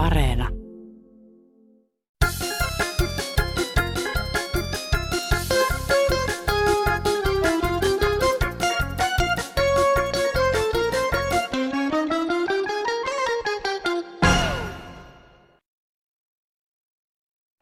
Areena. 0.00 0.48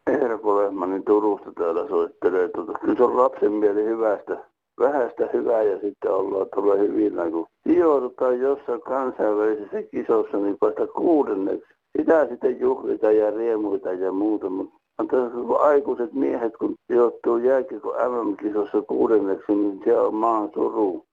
Erko 0.07 0.57
Lehmanin 0.57 1.05
Turusta 1.05 1.52
täällä 1.52 1.89
soittelee. 1.89 2.48
Tuota, 2.48 2.73
kyllä 2.73 2.95
se 2.96 3.02
on 3.02 3.16
lapsen 3.16 3.52
mieli 3.52 3.84
hyvästä, 3.84 4.36
vähästä 4.80 5.29
hyvää 5.32 5.62
ja 5.62 5.79
sitten 5.79 6.11
ollaan 6.11 6.46
tulee 6.55 6.79
hyvillä, 6.79 7.30
kun 7.30 7.46
sijoitutaan 7.68 8.41
jossain 8.41 8.80
kansainvälisissä 8.80 9.82
kisossa, 9.82 10.36
niin 10.36 10.57
vasta 10.61 10.86
kuudenneksi. 10.86 11.77
Sitä 11.96 12.29
sitten 12.29 12.61
juhlita 12.61 13.12
ja 13.12 13.30
riemuita 13.30 13.92
ja 13.92 14.12
muuta, 14.12 14.51
mutta 14.51 14.78
tässä 14.97 15.59
aikuiset 15.59 16.12
miehet, 16.12 16.56
kun 16.56 16.74
sijoittuu 16.87 17.38
jääkiekko 17.38 17.88
MM-kisossa 17.88 18.83
kuudenneksi, 18.83 19.52
niin 19.52 19.80
se 19.84 20.01
on 20.01 20.14
maan 20.14 20.51
suru. 20.55 21.06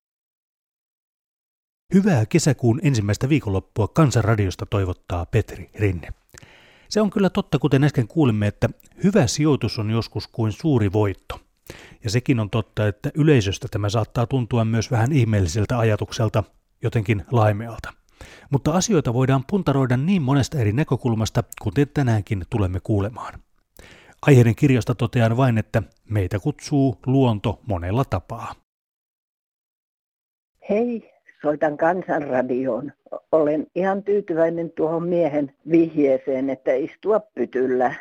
Hyvää 1.94 2.26
kesäkuun 2.30 2.80
ensimmäistä 2.84 3.30
viikonloppua 3.30 3.88
Kansanradiosta 3.88 4.66
toivottaa 4.66 5.26
Petri 5.26 5.70
Rinne. 5.80 6.08
Se 6.90 7.02
on 7.02 7.10
kyllä 7.10 7.30
totta, 7.30 7.60
kuten 7.60 7.84
äsken 7.84 8.08
kuulimme, 8.08 8.48
että 8.48 8.70
hyvä 9.04 9.28
sijoitus 9.28 9.80
on 9.80 9.92
joskus 9.92 10.28
kuin 10.28 10.52
suuri 10.52 10.94
voitto. 10.94 11.40
Ja 12.04 12.10
sekin 12.10 12.40
on 12.40 12.50
totta, 12.50 12.88
että 12.88 13.12
yleisöstä 13.16 13.68
tämä 13.72 13.90
saattaa 13.90 14.28
tuntua 14.28 14.66
myös 14.66 14.92
vähän 14.92 15.12
ihmeelliseltä 15.12 15.80
ajatukselta, 15.80 16.44
jotenkin 16.84 17.26
laimealta. 17.32 17.94
Mutta 18.56 18.72
asioita 18.72 19.14
voidaan 19.14 19.44
puntaroida 19.50 19.98
niin 19.98 20.22
monesta 20.22 20.60
eri 20.60 20.72
näkökulmasta, 20.74 21.44
kuten 21.62 21.88
tänäänkin 21.94 22.44
tulemme 22.50 22.80
kuulemaan. 22.84 23.34
Aiheiden 24.22 24.56
kirjasta 24.56 24.96
totean 24.96 25.38
vain, 25.38 25.58
että 25.58 25.84
meitä 26.10 26.40
kutsuu 26.40 26.98
luonto 27.06 27.60
monella 27.68 28.04
tapaa. 28.10 28.54
Hei, 30.70 31.14
soitan 31.42 31.78
kansanradioon. 31.78 32.92
Olen 33.32 33.68
ihan 33.76 34.04
tyytyväinen 34.04 34.72
tuohon 34.72 35.08
miehen 35.08 35.56
vihjeeseen, 35.72 36.50
että 36.50 36.74
istua 36.74 37.20
pytyllä, 37.20 37.94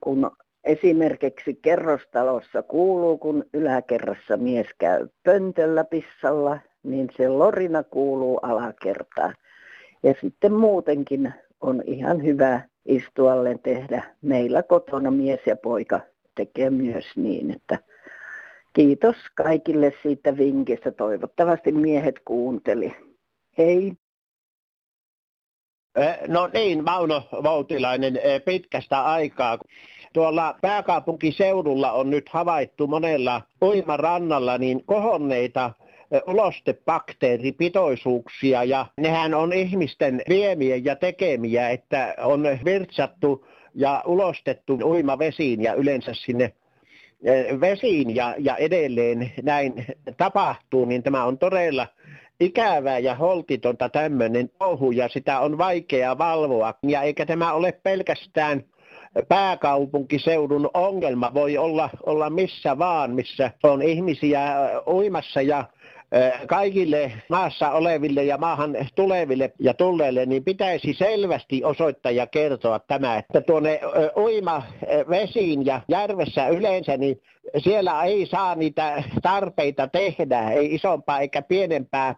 kun 0.00 0.30
esimerkiksi 0.64 1.54
kerrostalossa 1.54 2.62
kuuluu, 2.62 3.18
kun 3.18 3.44
yläkerrassa 3.52 4.36
mies 4.36 4.66
käy 4.78 5.08
pöntöllä 5.22 5.84
pissalla, 5.84 6.58
niin 6.82 7.08
se 7.16 7.28
lorina 7.28 7.82
kuuluu 7.82 8.38
alakertaan. 8.42 9.34
Ja 10.04 10.14
sitten 10.20 10.52
muutenkin 10.52 11.34
on 11.60 11.82
ihan 11.86 12.22
hyvä 12.22 12.60
istualle 12.86 13.58
tehdä. 13.62 14.04
Meillä 14.22 14.62
kotona 14.62 15.10
mies 15.10 15.40
ja 15.46 15.56
poika 15.56 16.00
tekee 16.34 16.70
myös 16.70 17.04
niin, 17.16 17.50
että 17.50 17.78
kiitos 18.72 19.16
kaikille 19.34 19.92
siitä 20.02 20.36
vinkistä. 20.36 20.90
Toivottavasti 20.90 21.72
miehet 21.72 22.20
kuunteli. 22.24 22.96
Hei. 23.58 23.92
No 26.28 26.50
niin, 26.52 26.84
Mauno 26.84 27.22
Voutilainen, 27.42 28.18
pitkästä 28.44 29.04
aikaa. 29.04 29.58
Tuolla 30.12 30.58
pääkaupunkiseudulla 30.60 31.92
on 31.92 32.10
nyt 32.10 32.28
havaittu 32.28 32.86
monella 32.86 33.42
uimarannalla 33.62 34.58
niin 34.58 34.84
kohonneita 34.84 35.72
ulostebakteeripitoisuuksia 36.26 38.64
ja 38.64 38.86
nehän 38.96 39.34
on 39.34 39.52
ihmisten 39.52 40.22
viemiä 40.28 40.76
ja 40.76 40.96
tekemiä, 40.96 41.70
että 41.70 42.14
on 42.18 42.42
virtsattu 42.64 43.46
ja 43.74 44.02
ulostettu 44.06 44.78
uimavesiin 44.84 45.62
ja 45.62 45.74
yleensä 45.74 46.14
sinne 46.14 46.52
vesiin 47.60 48.16
ja, 48.16 48.34
ja 48.38 48.56
edelleen 48.56 49.32
näin 49.42 49.86
tapahtuu, 50.16 50.84
niin 50.84 51.02
tämä 51.02 51.24
on 51.24 51.38
todella 51.38 51.86
ikävää 52.40 52.98
ja 52.98 53.14
holtitonta 53.14 53.88
tämmöinen 53.88 54.50
touhu 54.58 54.90
ja 54.90 55.08
sitä 55.08 55.40
on 55.40 55.58
vaikea 55.58 56.18
valvoa. 56.18 56.74
Ja 56.82 57.02
eikä 57.02 57.26
tämä 57.26 57.52
ole 57.52 57.72
pelkästään 57.82 58.64
pääkaupunkiseudun 59.28 60.70
ongelma, 60.74 61.34
voi 61.34 61.58
olla, 61.58 61.90
olla 62.06 62.30
missä 62.30 62.78
vaan, 62.78 63.14
missä 63.14 63.50
on 63.62 63.82
ihmisiä 63.82 64.42
uimassa 64.86 65.42
ja 65.42 65.64
kaikille 66.46 67.12
maassa 67.28 67.70
oleville 67.70 68.24
ja 68.24 68.38
maahan 68.38 68.76
tuleville 68.94 69.52
ja 69.58 69.74
tulleille, 69.74 70.26
niin 70.26 70.44
pitäisi 70.44 70.94
selvästi 70.94 71.64
osoittaa 71.64 72.12
ja 72.12 72.26
kertoa 72.26 72.78
tämä, 72.78 73.16
että 73.16 73.40
tuonne 73.40 73.80
uima 74.16 74.62
vesiin 75.10 75.66
ja 75.66 75.80
järvessä 75.88 76.48
yleensä, 76.48 76.96
niin 76.96 77.20
siellä 77.58 78.02
ei 78.04 78.26
saa 78.26 78.54
niitä 78.54 79.02
tarpeita 79.22 79.88
tehdä, 79.88 80.50
ei 80.50 80.74
isompaa 80.74 81.20
eikä 81.20 81.42
pienempää 81.42 82.14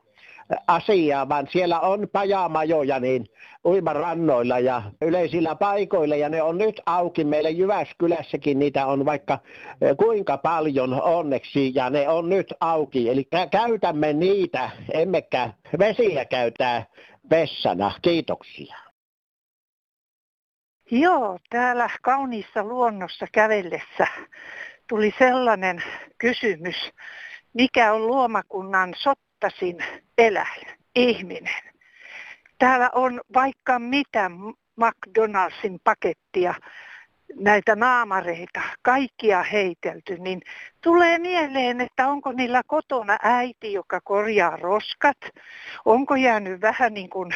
asiaa, 0.66 1.28
vaan 1.28 1.48
siellä 1.52 1.80
on 1.80 2.08
pajamajoja 2.12 3.00
niin 3.00 3.26
uimarannoilla 3.66 4.58
ja 4.58 4.82
yleisillä 5.02 5.54
paikoilla 5.54 6.16
ja 6.16 6.28
ne 6.28 6.42
on 6.42 6.58
nyt 6.58 6.80
auki. 6.86 7.24
Meillä 7.24 7.50
Jyväskylässäkin 7.50 8.58
niitä 8.58 8.86
on 8.86 9.04
vaikka 9.04 9.38
eh, 9.80 9.96
kuinka 9.96 10.38
paljon 10.38 11.02
onneksi 11.02 11.72
ja 11.74 11.90
ne 11.90 12.08
on 12.08 12.28
nyt 12.28 12.54
auki. 12.60 13.10
Eli 13.10 13.28
käytämme 13.50 14.12
niitä, 14.12 14.70
emmekä 14.92 15.50
vesiä 15.78 16.24
käytää 16.24 16.86
vessana. 17.30 17.92
Kiitoksia. 18.02 18.76
Joo, 20.90 21.38
täällä 21.50 21.90
kauniissa 22.02 22.64
luonnossa 22.64 23.26
kävellessä 23.32 24.06
tuli 24.88 25.14
sellainen 25.18 25.82
kysymys, 26.18 26.76
mikä 27.54 27.92
on 27.92 28.06
luomakunnan 28.06 28.94
sot 28.96 29.18
ottaisin 29.36 29.78
eläin, 30.18 30.66
ihminen. 30.94 31.65
Täällä 32.58 32.90
on 32.94 33.20
vaikka 33.34 33.78
mitä 33.78 34.30
McDonaldsin 34.76 35.78
pakettia, 35.84 36.54
näitä 37.34 37.76
naamareita, 37.76 38.60
kaikkia 38.82 39.42
heitelty, 39.42 40.16
niin 40.18 40.42
tulee 40.82 41.18
mieleen, 41.18 41.80
että 41.80 42.08
onko 42.08 42.32
niillä 42.32 42.62
kotona 42.66 43.18
äiti, 43.22 43.72
joka 43.72 44.00
korjaa 44.04 44.56
roskat, 44.56 45.16
onko 45.84 46.16
jäänyt 46.16 46.60
vähän 46.60 46.94
niin 46.94 47.10
kuin 47.10 47.34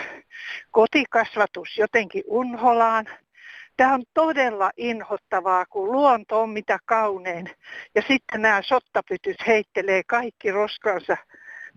kotikasvatus 0.70 1.78
jotenkin 1.78 2.22
unholaan. 2.26 3.06
Tämä 3.76 3.94
on 3.94 4.02
todella 4.14 4.70
inhottavaa, 4.76 5.64
kun 5.66 5.92
luonto 5.92 6.42
on 6.42 6.50
mitä 6.50 6.78
kaunein. 6.84 7.50
Ja 7.94 8.02
sitten 8.08 8.42
nämä 8.42 8.62
sottapytyt 8.62 9.46
heittelee 9.46 10.02
kaikki 10.06 10.50
roskansa 10.50 11.16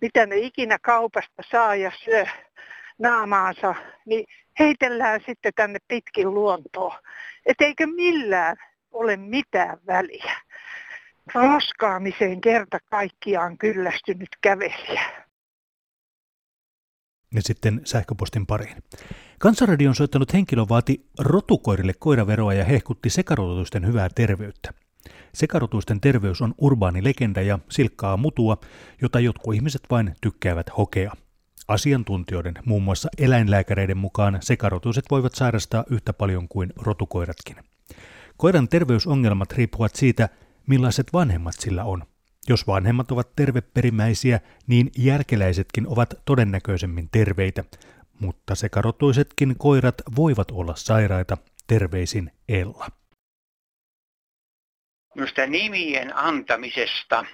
mitä 0.02 0.26
ne 0.26 0.38
ikinä 0.38 0.78
kaupasta 0.82 1.44
saa 1.52 1.76
ja 1.76 1.92
syö 2.04 2.26
naamaansa, 3.00 3.76
niin 4.06 4.26
heitellään 4.60 5.22
sitten 5.26 5.52
tänne 5.56 5.80
pitkin 5.88 6.34
luontoon. 6.34 7.00
Et 7.46 7.62
eikö 7.62 7.88
millään 7.88 8.58
ole 8.92 9.18
mitään 9.18 9.78
väliä. 9.88 10.42
Roskaamiseen 11.34 12.42
kerta 12.42 12.80
kaikkiaan 12.90 13.58
kyllästynyt 13.58 14.30
kävelijä. 14.42 15.24
Ja 17.36 17.42
sitten 17.42 17.82
sähköpostin 17.86 18.46
pariin. 18.46 18.84
Kansanradion 19.40 19.96
soittanut 19.96 20.34
henkilö 20.34 20.66
vaati 20.70 21.06
rotukoirille 21.20 21.94
koiraveroa 22.00 22.54
ja 22.54 22.66
hehkutti 22.66 23.10
sekarotusten 23.10 23.88
hyvää 23.88 24.10
terveyttä. 24.16 24.74
Sekarotuisten 25.34 26.02
terveys 26.02 26.42
on 26.42 26.54
urbaani 26.58 27.04
legenda 27.04 27.42
ja 27.42 27.60
silkkaa 27.70 28.18
mutua, 28.18 28.58
jota 29.02 29.20
jotkut 29.20 29.56
ihmiset 29.56 29.82
vain 29.90 30.16
tykkäävät 30.22 30.68
hokea. 30.78 31.12
Asiantuntijoiden, 31.68 32.54
muun 32.66 32.84
muassa 32.84 33.10
eläinlääkäreiden 33.18 33.98
mukaan 33.98 34.38
sekarotuiset 34.42 35.06
voivat 35.12 35.36
sairastaa 35.36 35.84
yhtä 35.90 36.14
paljon 36.14 36.48
kuin 36.48 36.74
rotukoiratkin. 36.76 37.56
Koiran 38.38 38.70
terveysongelmat 38.70 39.52
riippuvat 39.52 39.96
siitä, 39.96 40.30
millaiset 40.68 41.14
vanhemmat 41.14 41.56
sillä 41.60 41.84
on. 41.84 42.04
Jos 42.50 42.68
vanhemmat 42.68 43.12
ovat 43.12 43.36
terveperimäisiä, 43.36 44.40
niin 44.68 44.92
järkeläisetkin 44.98 45.88
ovat 45.88 46.14
todennäköisemmin 46.26 47.10
terveitä, 47.12 47.64
mutta 48.20 48.56
sekarotuisetkin 48.56 49.56
koirat 49.58 49.96
voivat 50.16 50.52
olla 50.52 50.76
sairaita. 50.76 51.38
Terveisin 51.68 52.32
Ella. 52.50 52.88
Minusta 55.16 55.48
nimien 55.48 56.18
antamisesta 56.18 57.26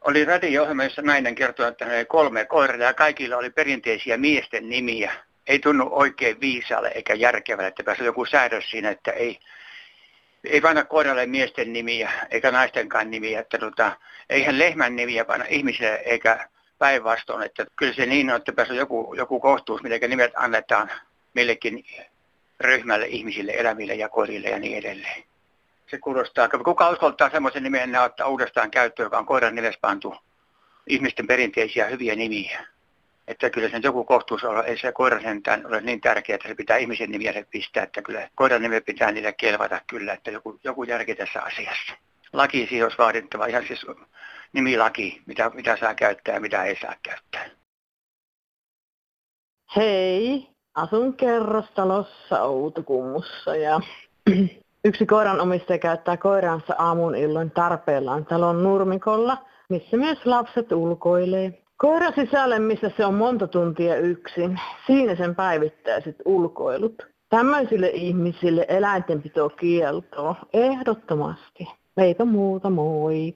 oli 0.00 0.24
radio 0.24 0.66
jossa 0.84 1.02
nainen 1.02 1.34
kertoi, 1.34 1.68
että 1.68 1.84
hän 1.84 1.94
oli 1.94 2.04
kolme 2.04 2.44
koiraa 2.44 2.76
ja 2.76 2.94
kaikilla 2.94 3.36
oli 3.36 3.50
perinteisiä 3.50 4.16
miesten 4.16 4.68
nimiä. 4.68 5.12
Ei 5.46 5.58
tunnu 5.58 5.88
oikein 5.90 6.40
viisaalle 6.40 6.88
eikä 6.88 7.14
järkevälle, 7.14 7.68
että 7.68 7.82
pääsi 7.82 8.04
joku 8.04 8.26
säädös 8.26 8.70
siinä, 8.70 8.90
että 8.90 9.10
ei, 9.10 9.38
ei 10.44 10.60
panna 10.60 10.84
koiralle 10.84 11.26
miesten 11.26 11.72
nimiä 11.72 12.10
eikä 12.30 12.50
naistenkaan 12.50 13.10
nimiä. 13.10 13.40
Että 13.40 13.58
tota, 13.58 13.92
eihän 14.30 14.58
lehmän 14.58 14.96
nimiä 14.96 15.24
panna 15.24 15.46
ihmisille 15.48 15.94
eikä 15.94 16.48
päinvastoin. 16.78 17.42
Että 17.42 17.66
kyllä 17.76 17.92
se 17.92 18.06
niin 18.06 18.30
on, 18.30 18.36
että 18.36 18.52
pääsi 18.52 18.76
joku, 18.76 19.14
joku 19.16 19.40
kohtuus, 19.40 19.82
miten 19.82 20.10
nimet 20.10 20.32
annetaan 20.36 20.90
millekin 21.34 21.84
ryhmälle, 22.60 23.06
ihmisille, 23.06 23.52
elämille 23.52 23.94
ja 23.94 24.08
koirille 24.08 24.48
ja 24.48 24.58
niin 24.58 24.78
edelleen. 24.78 25.29
Se 25.90 25.98
kuulostaa, 25.98 26.48
kuka 26.48 26.90
uskaltaa 26.90 27.30
semmoisen 27.30 27.62
nimen 27.62 27.82
enää 27.82 28.02
ottaa 28.02 28.28
uudestaan 28.28 28.70
käyttöön, 28.70 29.06
joka 29.06 29.18
on 29.18 29.26
koiran 29.26 29.54
nimessä 29.54 29.78
pantu 29.80 30.16
ihmisten 30.86 31.26
perinteisiä 31.26 31.86
hyviä 31.86 32.14
nimiä. 32.14 32.66
Että 33.28 33.50
kyllä 33.50 33.68
sen 33.68 33.82
joku 33.82 34.04
kohtuus 34.04 34.44
olla, 34.44 34.64
ei 34.64 34.78
se 34.78 34.92
koiran 34.92 35.22
sentään 35.22 35.66
ole 35.66 35.80
niin 35.80 36.00
tärkeää, 36.00 36.34
että 36.34 36.48
se 36.48 36.54
pitää 36.54 36.76
ihmisen 36.76 37.10
nimiä 37.10 37.32
se 37.32 37.46
pistää, 37.50 37.82
että 37.82 38.02
kyllä 38.02 38.28
koiran 38.34 38.62
nimi 38.62 38.80
pitää 38.80 39.12
niille 39.12 39.32
kelvata 39.32 39.80
kyllä, 39.86 40.12
että 40.12 40.30
joku, 40.30 40.58
joku 40.64 40.84
järki 40.84 41.14
tässä 41.14 41.42
asiassa. 41.42 41.92
Laki 42.32 42.66
siihen 42.66 42.84
olisi 42.84 42.98
vaadittava, 42.98 43.46
ihan 43.46 43.66
siis 43.66 43.86
nimilaki, 44.52 45.22
mitä, 45.26 45.50
mitä 45.54 45.76
saa 45.76 45.94
käyttää 45.94 46.34
ja 46.34 46.40
mitä 46.40 46.64
ei 46.64 46.76
saa 46.80 46.94
käyttää. 47.02 47.50
Hei, 49.76 50.48
asun 50.74 51.16
kerrostalossa 51.16 52.42
Outokummussa 52.42 53.56
ja 53.56 53.80
yksi 54.84 55.06
koiran 55.06 55.40
omistaja 55.40 55.78
käyttää 55.78 56.16
koiransa 56.16 56.74
aamun 56.78 57.14
illoin 57.14 57.50
tarpeellaan 57.50 58.26
talon 58.26 58.62
nurmikolla, 58.62 59.36
missä 59.68 59.96
myös 59.96 60.26
lapset 60.26 60.72
ulkoilee. 60.72 61.62
Koira 61.76 62.12
sisälle, 62.12 62.58
missä 62.58 62.90
se 62.96 63.06
on 63.06 63.14
monta 63.14 63.46
tuntia 63.46 63.96
yksin. 63.96 64.60
Siinä 64.86 65.14
sen 65.14 65.34
päivittäiset 65.34 66.16
ulkoilut. 66.24 67.06
Tämmöisille 67.28 67.88
ihmisille 67.88 68.66
eläintenpito 68.68 69.48
kieltoo 69.48 70.36
ehdottomasti. 70.52 71.68
Eipä 71.96 72.24
muuta, 72.24 72.70
moi. 72.70 73.34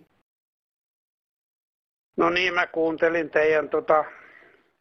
No 2.17 2.31
niin, 2.31 2.55
mä 2.55 2.67
kuuntelin 2.67 3.31
teidän 3.31 3.69
tota, 3.69 4.05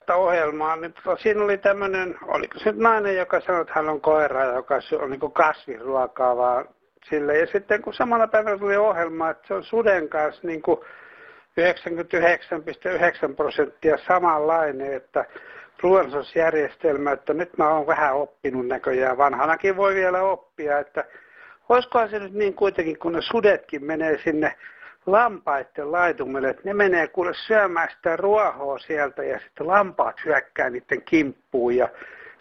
ohjelmaa. 0.09 0.75
Niin, 0.75 0.93
tota, 0.93 1.21
siinä 1.21 1.43
oli 1.43 1.57
tämmöinen, 1.57 2.15
oliko 2.27 2.59
se 2.59 2.73
nainen, 2.75 3.17
joka 3.17 3.41
sanoi, 3.41 3.61
että 3.61 3.73
hän 3.75 3.89
on 3.89 4.01
koira, 4.01 4.43
joka 4.43 4.75
on 5.01 5.09
niin 5.09 5.31
kasviruokaa 5.33 6.37
vaan 6.37 6.65
sille. 7.09 7.37
Ja 7.37 7.47
sitten 7.47 7.81
kun 7.81 7.93
samana 7.93 8.27
päivänä 8.27 8.57
tuli 8.57 8.77
ohjelma, 8.77 9.29
että 9.29 9.47
se 9.47 9.53
on 9.53 9.63
suden 9.63 10.09
kanssa 10.09 10.47
niin 10.47 10.61
kuin 10.61 10.79
99,9 13.29 13.35
prosenttia 13.35 13.97
samanlainen, 14.07 14.93
että 14.93 15.25
ruoansosjärjestelmä, 15.81 17.11
että 17.11 17.33
nyt 17.33 17.57
mä 17.57 17.69
oon 17.69 17.87
vähän 17.87 18.15
oppinut 18.15 18.67
näköjään, 18.67 19.17
vanhanakin 19.17 19.77
voi 19.77 19.95
vielä 19.95 20.21
oppia, 20.21 20.79
että 20.79 21.05
olisikohan 21.69 22.09
se 22.09 22.19
nyt 22.19 22.33
niin 22.33 22.53
kuitenkin, 22.53 22.99
kun 22.99 23.13
ne 23.13 23.21
sudetkin 23.21 23.85
menee 23.85 24.17
sinne 24.23 24.55
lampaiden 25.05 25.91
laitumelle, 25.91 26.49
että 26.49 26.61
ne 26.65 26.73
menee 26.73 27.07
kuule 27.07 27.33
syömään 27.33 27.89
sitä 27.89 28.15
ruohoa 28.15 28.79
sieltä 28.79 29.23
ja 29.23 29.39
sitten 29.39 29.67
lampaat 29.67 30.25
hyökkää 30.25 30.69
niiden 30.69 31.01
kimppuun 31.01 31.75
ja 31.75 31.89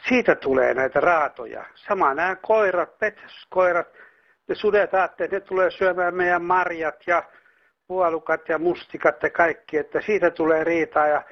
siitä 0.09 0.35
tulee 0.35 0.75
näitä 0.75 1.01
raatoja. 1.01 1.65
Sama 1.75 2.15
nämä 2.15 2.37
koirat, 2.37 3.01
metsästyskoirat, 3.01 3.89
ne 4.49 4.55
sudet 4.55 4.91
että 4.95 5.37
ne 5.37 5.41
tulee 5.41 5.71
syömään 5.71 6.15
meidän 6.15 6.45
marjat 6.45 7.07
ja 7.07 7.23
puolukat 7.87 8.49
ja 8.49 8.59
mustikat 8.59 9.23
ja 9.23 9.31
kaikki, 9.31 9.79
että 9.79 10.01
siitä 10.01 10.31
tulee 10.31 10.65
riitaa 10.65 11.07
ja 11.07 11.23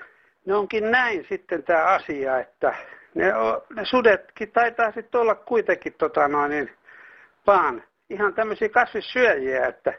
ne 0.47 0.55
onkin 0.55 0.91
näin 0.91 1.27
sitten 1.29 1.63
tämä 1.63 1.85
asia, 1.85 2.39
että 2.39 2.75
ne, 3.15 3.33
ne 3.77 3.85
sudetkin 3.85 4.53
taitaa 4.53 4.93
sitten 4.93 5.21
olla 5.21 5.35
kuitenkin 5.35 5.95
tota 5.99 6.29
noin, 6.29 6.51
niin, 6.51 6.71
vaan 7.47 7.83
ihan 8.11 8.35
tämmöisiä 8.35 8.69
kasvissyöjiä, 8.69 9.67
että 9.67 9.95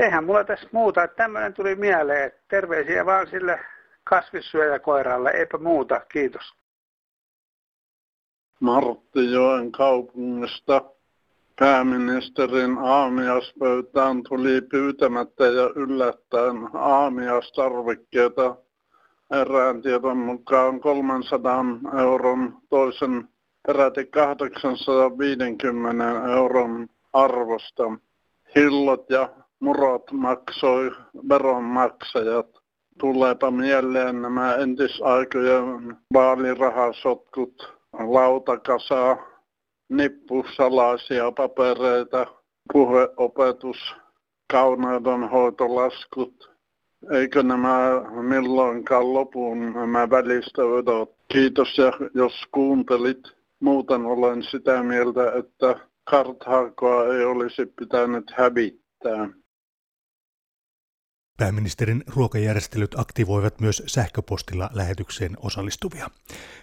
eihän 0.00 0.24
mulla 0.24 0.44
tässä 0.44 0.68
muuta, 0.72 1.02
että 1.04 1.16
tämmöinen 1.16 1.54
tuli 1.54 1.74
mieleen, 1.74 2.24
että 2.24 2.40
terveisiä 2.48 3.06
vaan 3.06 3.26
sille 3.26 3.60
kasvissyöjäkoiralle, 4.04 5.30
eipä 5.30 5.58
muuta, 5.58 6.00
kiitos. 6.12 6.54
Martti 8.60 9.32
Joen 9.32 9.72
kaupungista 9.72 10.82
pääministerin 11.58 12.78
aamiaspöytään 12.78 14.22
tuli 14.28 14.60
pyytämättä 14.60 15.44
ja 15.44 15.70
yllättäen 15.74 16.56
aamiastarvikkeita 16.74 18.56
erään 19.30 19.82
tiedon 19.82 20.16
mukaan 20.16 20.80
300 20.80 21.64
euron, 21.98 22.58
toisen 22.68 23.28
peräti 23.66 24.06
850 24.06 26.04
euron 26.32 26.88
arvosta. 27.12 27.82
Hillot 28.56 29.10
ja 29.10 29.28
murot 29.60 30.12
maksoi 30.12 30.90
veronmaksajat. 31.28 32.46
Tuleepa 32.98 33.50
mieleen 33.50 34.22
nämä 34.22 34.54
entisaikojen 34.54 35.96
vaalirahasotkut, 36.14 37.74
lautakasaa, 37.92 39.16
nippusalaisia 39.88 41.32
papereita, 41.32 42.26
puheopetus, 42.72 43.94
kauneudenhoitolaskut. 44.52 46.50
Eikö 47.10 47.42
nämä 47.42 48.02
milloinkaan 48.22 49.14
lopun 49.14 49.72
nämä 49.72 50.10
välistävedot? 50.10 51.14
Kiitos 51.32 51.78
ja 51.78 51.92
jos 52.14 52.32
kuuntelit. 52.52 53.20
Muuten 53.60 54.06
olen 54.06 54.42
sitä 54.42 54.82
mieltä, 54.82 55.32
että 55.32 55.80
Karthaakoa 56.10 57.14
ei 57.14 57.24
olisi 57.24 57.66
pitänyt 57.78 58.30
hävittää. 58.30 59.28
Pääministerin 61.40 62.04
ruokajärjestelyt 62.06 62.98
aktivoivat 62.98 63.60
myös 63.60 63.82
sähköpostilla 63.86 64.70
lähetykseen 64.72 65.36
osallistuvia. 65.42 66.10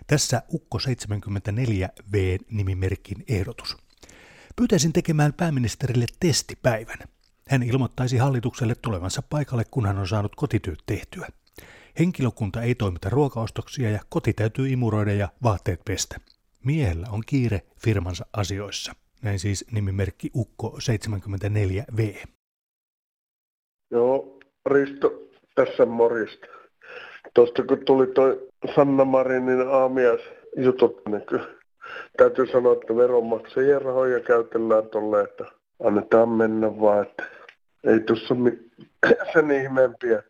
Tässä 0.08 0.42
Ukko 0.54 0.78
74V 0.78 2.46
nimimerkin 2.52 3.24
ehdotus. 3.28 3.78
Pyytäisin 4.56 4.94
tekemään 4.94 5.34
pääministerille 5.34 6.06
testipäivän. 6.20 6.98
Hän 7.50 7.64
ilmoittaisi 7.64 8.18
hallitukselle 8.18 8.76
tulevansa 8.76 9.22
paikalle, 9.30 9.66
kun 9.72 9.86
hän 9.86 9.98
on 9.98 10.08
saanut 10.08 10.36
kotityöt 10.36 10.84
tehtyä. 10.86 11.28
Henkilökunta 12.00 12.62
ei 12.62 12.76
toimita 12.76 13.10
ruokaostoksia 13.10 13.92
ja 13.92 14.00
koti 14.10 14.34
täytyy 14.34 14.70
imuroida 14.70 15.14
ja 15.14 15.30
vaatteet 15.44 15.82
pestä. 15.86 16.20
Miehellä 16.64 17.08
on 17.12 17.24
kiire 17.26 17.62
firmansa 17.78 18.26
asioissa. 18.34 18.96
Näin 19.22 19.40
siis 19.40 19.66
nimimerkki 19.72 20.32
Ukko 20.36 20.78
74V. 20.80 22.28
Joo, 23.92 24.37
Risto, 24.68 25.22
tässä 25.56 25.86
morista. 25.86 26.48
Tuosta 27.34 27.64
kun 27.64 27.86
tuli 27.86 28.08
toi 28.08 28.48
Sanna 28.76 29.06
Marinin 29.06 29.68
aamias 29.68 30.22
jutut, 30.56 31.02
niin 31.10 31.22
kyllä 31.22 31.48
täytyy 32.18 32.48
sanoa, 32.48 32.74
että 32.74 32.96
veronmaksajien 32.96 33.82
rahoja 33.82 34.20
käytellään 34.20 34.90
tolle, 34.90 35.22
että 35.22 35.46
annetaan 35.84 36.30
mennä 36.30 36.80
vaan, 36.80 37.02
että 37.08 37.24
ei 37.84 38.00
tuossa 38.00 38.36
sen 39.34 39.52
ihmeempiä. 39.52 40.24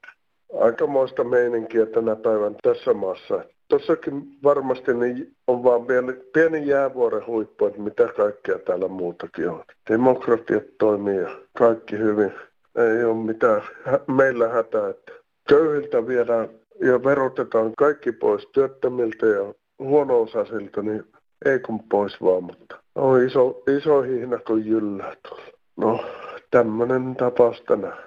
Aikamoista 0.60 1.24
meininkiä 1.24 1.86
tänä 1.86 2.16
päivän 2.16 2.56
tässä 2.64 2.94
maassa. 2.94 3.44
Tuossakin 3.68 4.24
varmasti 4.44 4.94
niin 4.94 5.36
on 5.48 5.64
vaan 5.64 5.86
pieni, 5.86 6.14
pieni 6.34 6.68
jäävuoren 6.68 7.28
huippu, 7.28 7.66
että 7.66 7.82
mitä 7.82 8.08
kaikkea 8.08 8.60
täällä 8.60 8.88
muutakin 8.88 9.50
on. 9.50 9.64
Demokratiat 9.90 10.64
toimii 10.78 11.18
ja 11.18 11.30
kaikki 11.58 11.98
hyvin 11.98 12.34
ei 12.78 13.04
ole 13.04 13.26
mitään 13.26 13.62
meillä 14.08 14.50
hätää. 14.50 14.90
Että 14.90 15.12
köyhiltä 15.50 16.08
viedään 16.08 16.50
ja 16.82 17.04
verotetaan 17.04 17.72
kaikki 17.78 18.12
pois 18.12 18.48
työttömiltä 18.54 19.26
ja 19.26 19.54
huono-osaisilta, 19.80 20.82
niin 20.82 21.04
ei 21.46 21.60
kun 21.60 21.84
pois 21.90 22.22
vaan, 22.22 22.44
mutta 22.44 22.78
on 22.96 23.26
iso, 23.26 23.64
iso 23.78 24.02
hihna 24.02 24.40
kuin 24.48 24.66
jyllää 24.66 25.16
tuolla. 25.30 25.48
No, 25.78 26.06
tämmöinen 26.52 27.16
tapaus 27.16 27.62
tänään. 27.62 27.98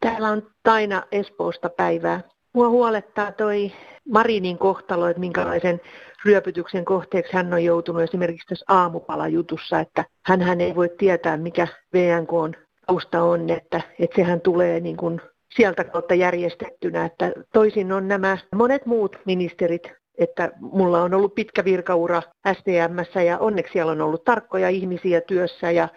Täällä 0.00 0.28
on 0.28 0.42
Taina 0.62 1.02
Espoosta 1.12 1.68
päivää. 1.68 2.20
Mua 2.54 2.68
huolettaa 2.68 3.32
toi 3.32 3.72
Marinin 4.08 4.58
kohtalo, 4.58 5.08
että 5.08 5.20
minkälaisen 5.20 5.80
ryöpytyksen 6.24 6.84
kohteeksi 6.84 7.32
hän 7.32 7.52
on 7.52 7.64
joutunut 7.64 8.02
esimerkiksi 8.02 8.48
tässä 8.48 8.64
aamupalajutussa, 8.68 9.80
että 9.80 10.04
hän 10.24 10.60
ei 10.60 10.74
voi 10.74 10.88
tietää, 10.98 11.36
mikä 11.36 11.68
VNK 11.92 12.32
on 12.32 12.54
tausta 12.86 13.22
on, 13.22 13.50
että, 13.50 13.80
että 13.98 14.16
sehän 14.16 14.40
tulee 14.40 14.80
niin 14.80 14.96
kuin 14.96 15.20
sieltä 15.56 15.84
kautta 15.84 16.14
järjestettynä, 16.14 17.04
että 17.04 17.32
toisin 17.52 17.92
on 17.92 18.08
nämä 18.08 18.38
monet 18.54 18.86
muut 18.86 19.16
ministerit, 19.24 19.82
että 20.18 20.50
mulla 20.60 21.02
on 21.02 21.14
ollut 21.14 21.34
pitkä 21.34 21.64
virkaura 21.64 22.22
STMssä 22.52 23.22
ja 23.22 23.38
onneksi 23.38 23.72
siellä 23.72 23.92
on 23.92 24.00
ollut 24.00 24.24
tarkkoja 24.24 24.68
ihmisiä 24.68 25.20
työssä 25.20 25.70
ja 25.70 25.88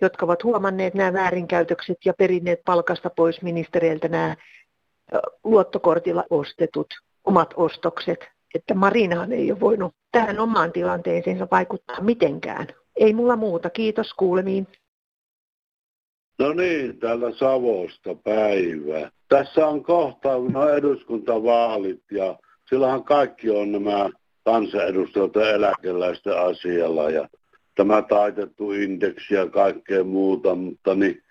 jotka 0.00 0.26
ovat 0.26 0.44
huomanneet 0.44 0.94
nämä 0.94 1.12
väärinkäytökset 1.12 1.98
ja 2.04 2.14
perinneet 2.18 2.60
palkasta 2.64 3.10
pois 3.10 3.42
ministereiltä 3.42 4.08
nämä 4.08 4.36
luottokortilla 5.44 6.24
ostetut 6.30 6.86
omat 7.24 7.54
ostokset. 7.56 8.28
Että 8.54 8.74
Marinahan 8.74 9.32
ei 9.32 9.52
ole 9.52 9.60
voinut 9.60 9.94
tähän 10.12 10.40
omaan 10.40 10.72
tilanteeseensa 10.72 11.48
vaikuttaa 11.50 12.00
mitenkään. 12.00 12.66
Ei 12.96 13.14
mulla 13.14 13.36
muuta. 13.36 13.70
Kiitos 13.70 14.14
kuulemiin. 14.14 14.66
No 16.38 16.52
niin, 16.52 16.98
täällä 16.98 17.32
Savosta 17.32 18.14
päivä. 18.14 19.10
Tässä 19.28 19.66
on 19.66 19.82
kohta 19.82 20.28
no 20.52 20.68
eduskuntavaalit 20.68 22.02
ja 22.10 22.38
silloinhan 22.68 23.04
kaikki 23.04 23.50
on 23.50 23.72
nämä 23.72 24.10
kansanedustajilta 24.44 25.50
eläkeläisten 25.50 26.38
asialla 26.38 27.10
ja 27.10 27.28
tämä 27.74 28.02
taitettu 28.02 28.72
indeksi 28.72 29.34
ja 29.34 29.48
kaikkea 29.48 30.04
muuta, 30.04 30.54
mutta 30.54 30.94
niin 30.94 31.22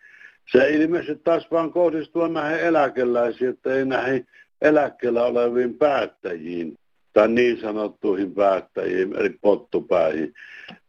se 0.52 0.70
ilmeisesti 0.70 1.24
taas 1.24 1.52
vaan 1.52 1.72
kohdistuu 1.72 2.28
näihin 2.28 2.60
eläkeläisiin, 2.60 3.50
että 3.50 3.74
ei 3.74 3.86
näihin 3.86 4.28
eläkkeellä 4.62 5.24
oleviin 5.24 5.74
päättäjiin 5.74 6.78
tai 7.14 7.28
niin 7.28 7.62
sanottuihin 7.62 8.36
päättäjiin, 8.36 9.16
eli 9.20 9.30
pottupäihin. 9.42 10.34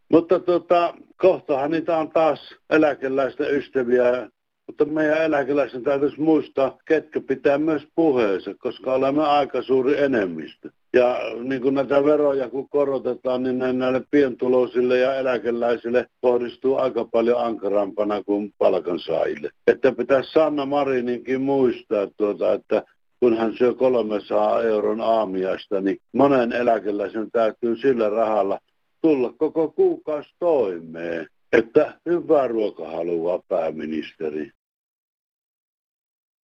Mutta 0.09 0.41
tota, 0.41 0.95
kohtahan 1.17 1.71
niitä 1.71 1.97
on 1.97 2.11
taas 2.11 2.55
eläkeläisten 2.71 3.55
ystäviä, 3.55 4.29
mutta 4.67 4.85
meidän 4.85 5.23
eläkeläisten 5.23 5.83
täytyisi 5.83 6.21
muistaa, 6.21 6.79
ketkä 6.85 7.21
pitää 7.21 7.59
myös 7.59 7.83
puheensa, 7.95 8.55
koska 8.59 8.95
olemme 8.95 9.27
aika 9.27 9.63
suuri 9.63 10.03
enemmistö. 10.03 10.71
Ja 10.93 11.19
niin 11.43 11.63
kuin 11.63 11.75
näitä 11.75 12.05
veroja 12.05 12.49
kun 12.49 12.69
korotetaan, 12.69 13.43
niin 13.43 13.59
näille 13.59 14.03
pientuloisille 14.11 14.99
ja 14.99 15.15
eläkeläisille 15.15 16.07
kohdistuu 16.21 16.77
aika 16.77 17.05
paljon 17.05 17.41
ankarampana 17.41 18.23
kuin 18.23 18.55
palkansaajille. 18.59 19.51
Että 19.67 19.93
pitäisi 19.93 20.33
Sanna 20.33 20.67
Marininkin 20.67 21.41
muistaa, 21.41 22.07
tuota, 22.17 22.53
että 22.53 22.83
kun 23.21 23.37
hän 23.37 23.55
syö 23.59 23.75
300 23.75 24.63
euron 24.63 25.01
aamiaista, 25.01 25.81
niin 25.81 25.99
monen 26.13 26.53
eläkeläisen 26.53 27.31
täytyy 27.31 27.77
sillä 27.77 28.09
rahalla 28.09 28.59
tulla 29.07 29.33
koko 29.33 29.69
kuukausi 29.69 30.35
toimeen. 30.39 31.27
Että 31.53 32.01
hyvää 32.07 32.49
ruokahalua 32.49 33.43
pääministeri. 33.49 34.51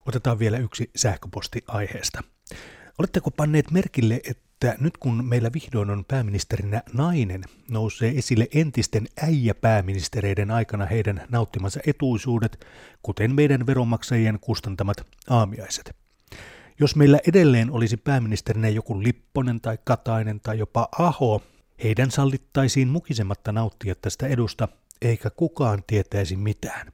Otetaan 0.07 0.39
vielä 0.39 0.59
yksi 0.59 0.91
sähköposti 0.97 1.61
aiheesta. 1.69 2.21
Oletteko 2.99 3.31
panneet 3.31 3.71
merkille, 3.71 4.21
että 4.31 4.77
nyt 4.81 4.99
kun 4.99 5.25
meillä 5.25 5.51
vihdoin 5.55 5.91
on 5.91 6.05
pääministerinä 6.09 6.83
nainen, 6.95 7.43
nousee 7.71 8.13
esille 8.17 8.49
entisten 8.55 9.07
äijäpääministereiden 9.23 10.51
aikana 10.51 10.87
heidän 10.87 11.27
nauttimansa 11.31 11.81
etuisuudet, 11.87 12.67
kuten 13.03 13.35
meidän 13.35 13.67
veronmaksajien 13.67 14.39
kustantamat 14.41 14.97
aamiaiset. 15.31 15.97
Jos 16.81 16.97
meillä 16.97 17.19
edelleen 17.29 17.71
olisi 17.71 17.97
pääministerinä 17.97 18.69
joku 18.69 19.03
Lipponen 19.03 19.61
tai 19.61 19.79
Katainen 19.85 20.41
tai 20.41 20.59
jopa 20.59 20.89
Aho, 20.99 21.43
heidän 21.85 22.11
sallittaisiin 22.11 22.89
mukisematta 22.89 23.53
nauttia 23.53 23.95
tästä 23.95 24.27
edusta, 24.27 24.69
eikä 25.03 25.31
kukaan 25.31 25.83
tietäisi 25.87 26.37
mitään. 26.37 26.93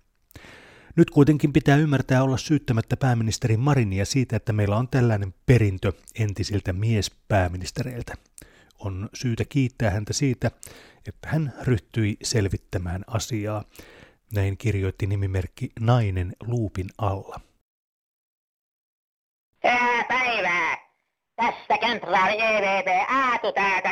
Nyt 0.97 1.11
kuitenkin 1.11 1.53
pitää 1.53 1.77
ymmärtää 1.77 2.23
olla 2.23 2.37
syyttämättä 2.37 2.97
pääministeri 2.97 3.57
Marinia 3.57 4.05
siitä, 4.05 4.37
että 4.37 4.53
meillä 4.53 4.77
on 4.77 4.89
tällainen 4.89 5.35
perintö 5.47 5.93
entisiltä 6.19 6.73
miespääministereiltä. 6.73 8.15
On 8.79 9.09
syytä 9.15 9.45
kiittää 9.49 9.91
häntä 9.91 10.13
siitä, 10.13 10.51
että 11.09 11.29
hän 11.29 11.53
ryhtyi 11.63 12.17
selvittämään 12.23 13.05
asiaa. 13.07 13.65
Näin 14.35 14.59
kirjoitti 14.59 15.07
nimimerkki 15.07 15.71
Nainen 15.81 16.33
luupin 16.47 16.87
alla. 16.99 17.41
Hyvää 19.65 20.05
päivää! 20.09 20.89
Tässä 21.37 21.79
kenraali 21.79 22.41
EVP 22.41 22.87
Aatu 23.11 23.53
täältä. 23.53 23.88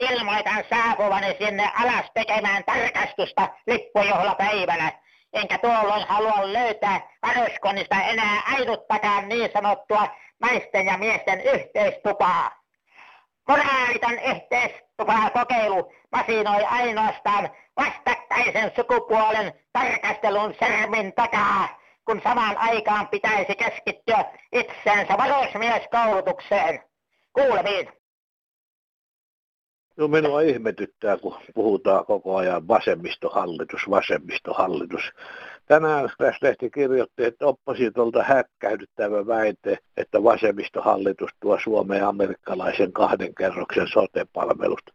Ilmoitan 0.00 0.64
saapuvani 0.70 1.36
sinne 1.38 1.70
alas 1.82 2.10
tekemään 2.14 2.64
tarkastusta 2.64 3.48
lippujuhlapäivänä 3.66 4.92
enkä 5.34 5.58
tuolloin 5.58 6.06
halua 6.08 6.52
löytää 6.52 7.00
varuskunnista 7.22 8.02
enää 8.02 8.42
ainuttakaan 8.54 9.28
niin 9.28 9.50
sanottua 9.52 10.08
naisten 10.40 10.86
ja 10.86 10.98
miesten 10.98 11.40
yhteistupaa. 11.40 12.50
Moraaliton 13.48 14.18
yhteistupaa 14.18 15.30
kokeilu 15.30 15.92
masinoi 16.12 16.64
ainoastaan 16.64 17.50
vastakkaisen 17.76 18.72
sukupuolen 18.76 19.52
tarkastelun 19.72 20.54
sermin 20.58 21.12
takaa, 21.12 21.68
kun 22.04 22.20
samaan 22.24 22.58
aikaan 22.58 23.08
pitäisi 23.08 23.54
keskittyä 23.56 24.24
itsensä 24.52 25.18
varusmieskoulutukseen. 25.18 26.82
Kuulemiin. 27.32 28.03
No 29.96 30.08
minua 30.08 30.40
ihmetyttää, 30.40 31.16
kun 31.16 31.36
puhutaan 31.54 32.06
koko 32.06 32.36
ajan 32.36 32.68
vasemmistohallitus, 32.68 33.80
vasemmistohallitus. 33.90 35.02
Tänään 35.66 36.10
tässä 36.18 36.46
lehti 36.46 36.70
kirjoitti, 36.70 37.24
että 37.24 37.46
oppositolta 37.46 38.22
häkkäydyttävä 38.22 39.26
väite, 39.26 39.78
että 39.96 40.22
vasemmistohallitus 40.22 41.30
tuo 41.40 41.58
Suomeen 41.64 42.06
amerikkalaisen 42.06 42.92
kahden 42.92 43.34
kerroksen 43.34 43.88
sote-palvelut. 43.88 44.94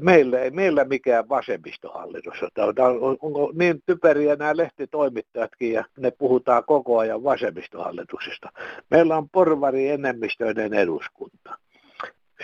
Meillä 0.00 0.38
ei 0.38 0.50
meillä 0.50 0.84
mikään 0.84 1.28
vasemmistohallitus. 1.28 2.34
Tämä 2.54 2.88
on, 2.88 3.16
on 3.20 3.52
niin 3.54 3.82
typeriä 3.86 4.36
nämä 4.36 4.56
lehtitoimittajatkin 4.56 5.72
ja 5.72 5.84
ne 5.98 6.10
puhutaan 6.10 6.64
koko 6.64 6.98
ajan 6.98 7.24
vasemmistohallituksesta. 7.24 8.48
Meillä 8.90 9.16
on 9.16 9.28
porvari 9.28 9.88
enemmistöinen 9.88 10.74
eduskunta 10.74 11.58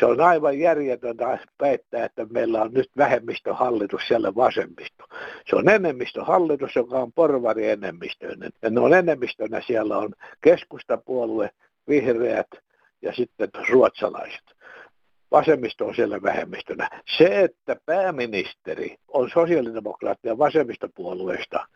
se 0.03 0.07
on 0.07 0.21
aivan 0.21 0.59
järjetöntä 0.59 1.39
väittää, 1.61 2.05
että 2.05 2.27
meillä 2.31 2.63
on 2.63 2.73
nyt 2.73 2.91
vähemmistöhallitus 2.97 4.03
siellä 4.09 4.35
vasemmisto. 4.35 5.05
Se 5.51 5.57
on 5.57 5.69
enemmistöhallitus, 5.69 6.77
joka 6.77 6.99
on 6.99 7.13
porvari 7.13 7.71
enemmistöinen. 7.71 8.51
Ja 8.63 8.71
ne 8.71 8.81
on 8.81 8.95
enemmistönä 8.95 9.63
siellä 9.67 9.99
on 9.99 10.15
keskustapuolue, 10.41 11.51
vihreät 11.89 12.47
ja 13.03 13.13
sitten 13.13 13.49
ruotsalaiset. 13.69 14.45
Vasemmisto 15.31 15.87
on 15.87 15.95
siellä 15.95 16.23
vähemmistönä. 16.23 17.03
Se, 17.19 17.41
että 17.41 17.77
pääministeri 17.87 18.97
on 19.09 19.31
sosiaalidemokraattien 19.31 20.39
vasemmistopuolueesta, 20.39 21.67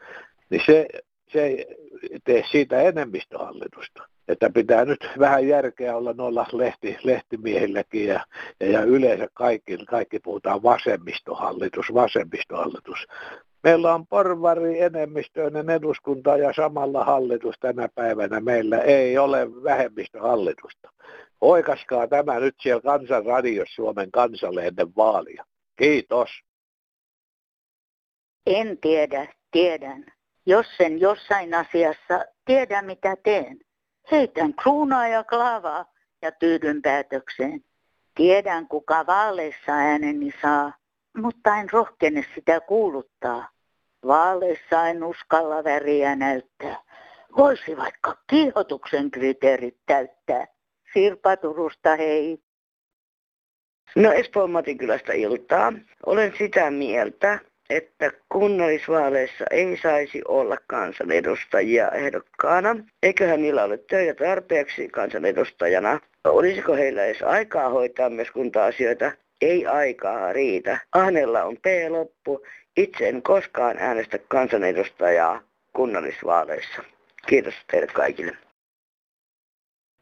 niin 0.50 0.62
se, 0.66 0.88
se 1.32 1.44
ei 1.44 1.66
tee 2.24 2.42
siitä 2.50 2.82
enemmistöhallitusta 2.82 4.15
että 4.28 4.50
pitää 4.50 4.84
nyt 4.84 5.08
vähän 5.18 5.48
järkeä 5.48 5.96
olla 5.96 6.12
noilla 6.12 6.46
lehti, 6.52 6.98
lehtimiehilläkin 7.02 8.08
ja, 8.08 8.20
ja, 8.60 8.70
ja 8.70 8.82
yleensä 8.82 9.28
kaikki, 9.34 9.78
kaikki 9.86 10.18
puhutaan 10.18 10.62
vasemmistohallitus, 10.62 11.94
vasemmistohallitus. 11.94 13.06
Meillä 13.62 13.94
on 13.94 14.06
porvari 14.06 14.80
enemmistöinen 14.80 15.70
eduskunta 15.70 16.36
ja 16.36 16.52
samalla 16.52 17.04
hallitus 17.04 17.54
tänä 17.60 17.88
päivänä 17.94 18.40
meillä 18.40 18.78
ei 18.78 19.18
ole 19.18 19.62
vähemmistöhallitusta. 19.62 20.90
Oikaskaa 21.40 22.08
tämä 22.08 22.40
nyt 22.40 22.54
siellä 22.62 22.80
kansanradiossa 22.80 23.74
Suomen 23.74 24.10
kansalle 24.10 24.66
ennen 24.66 24.96
vaalia. 24.96 25.44
Kiitos. 25.76 26.30
En 28.46 28.78
tiedä, 28.78 29.26
tiedän. 29.50 30.04
Jos 30.46 30.66
sen 30.76 31.00
jossain 31.00 31.54
asiassa 31.54 32.24
tiedä 32.44 32.82
mitä 32.82 33.16
teen, 33.22 33.58
Heitän 34.10 34.54
kruunaa 34.54 35.08
ja 35.08 35.24
klavaa 35.24 35.92
ja 36.22 36.32
tyydyn 36.32 36.82
päätökseen. 36.82 37.64
Tiedän, 38.14 38.68
kuka 38.68 39.06
vaaleissa 39.06 39.72
ääneni 39.72 40.32
saa, 40.42 40.72
mutta 41.16 41.56
en 41.56 41.70
rohkene 41.72 42.24
sitä 42.34 42.60
kuuluttaa. 42.60 43.48
Vaaleissa 44.06 44.88
en 44.88 45.04
uskalla 45.04 45.64
väriä 45.64 46.16
näyttää. 46.16 46.76
Voisi 47.36 47.76
vaikka 47.76 48.18
kiihotuksen 48.26 49.10
kriteerit 49.10 49.76
täyttää. 49.86 50.46
Sirpa 50.92 51.36
Turusta 51.36 51.96
hei. 51.96 52.38
No 53.96 54.12
Espoon 54.12 54.50
Matinkylästä 54.50 55.12
iltaa. 55.12 55.72
Olen 56.06 56.32
sitä 56.38 56.70
mieltä, 56.70 57.38
että 57.70 58.12
kunnallisvaaleissa 58.28 59.44
ei 59.50 59.78
saisi 59.82 60.22
olla 60.28 60.56
kansanedustajia 60.66 61.90
ehdokkaana. 61.90 62.76
Eiköhän 63.02 63.42
niillä 63.42 63.64
ole 63.64 63.78
töitä 63.78 64.24
tarpeeksi 64.24 64.88
kansanedustajana. 64.88 66.00
Olisiko 66.24 66.74
heillä 66.74 67.04
edes 67.04 67.22
aikaa 67.22 67.68
hoitaa 67.68 68.10
myös 68.10 68.30
kunta-asioita? 68.30 69.12
Ei 69.40 69.66
aikaa 69.66 70.32
riitä. 70.32 70.80
Ahnella 70.92 71.44
on 71.44 71.56
P-loppu. 71.56 72.46
Itse 72.76 73.08
en 73.08 73.22
koskaan 73.22 73.76
äänestä 73.78 74.18
kansanedustajaa 74.28 75.42
kunnallisvaaleissa. 75.72 76.82
Kiitos 77.26 77.54
teille 77.70 77.86
kaikille. 77.86 78.36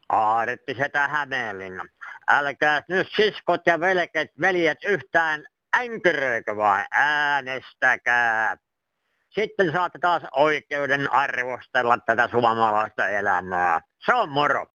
Aaretti 0.09 0.73
Setä 0.73 1.07
Hämeenlinna. 1.07 1.85
Älkää 2.27 2.83
nyt 2.89 3.07
siskot 3.15 3.61
ja 3.65 3.79
veljet 4.41 4.83
yhtään 4.85 5.45
änkyröikö 5.79 6.55
vai 6.55 6.85
äänestäkää. 6.91 8.57
Sitten 9.29 9.71
saatte 9.71 9.99
taas 9.99 10.23
oikeuden 10.31 11.13
arvostella 11.13 11.97
tätä 11.97 12.27
suomalaista 12.31 13.07
elämää. 13.07 13.81
Se 14.05 14.13
on 14.13 14.29
moro. 14.29 14.65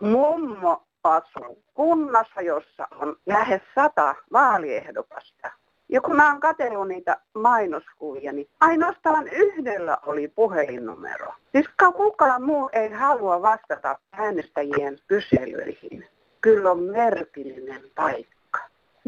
Mummo 0.00 0.88
asuu 1.04 1.64
kunnassa, 1.74 2.40
jossa 2.40 2.88
on 2.90 3.16
lähes 3.26 3.62
sata 3.74 4.14
vaaliehdokasta. 4.32 5.50
Ja 5.88 6.00
kun 6.00 6.16
mä 6.16 6.30
oon 6.30 6.40
katsellut 6.40 6.88
niitä 6.88 7.16
mainoskuvia, 7.34 8.32
niin 8.32 8.48
ainoastaan 8.60 9.28
yhdellä 9.28 9.98
oli 10.06 10.28
puhelinnumero. 10.28 11.32
Siis 11.52 11.68
kukaan 11.96 12.42
muu 12.42 12.70
ei 12.72 12.90
halua 12.92 13.42
vastata 13.42 13.98
äänestäjien 14.12 14.98
kyselyihin. 15.06 16.08
kyllä 16.40 16.70
on 16.70 16.82
merkillinen 16.82 17.82
paikka. 17.94 18.37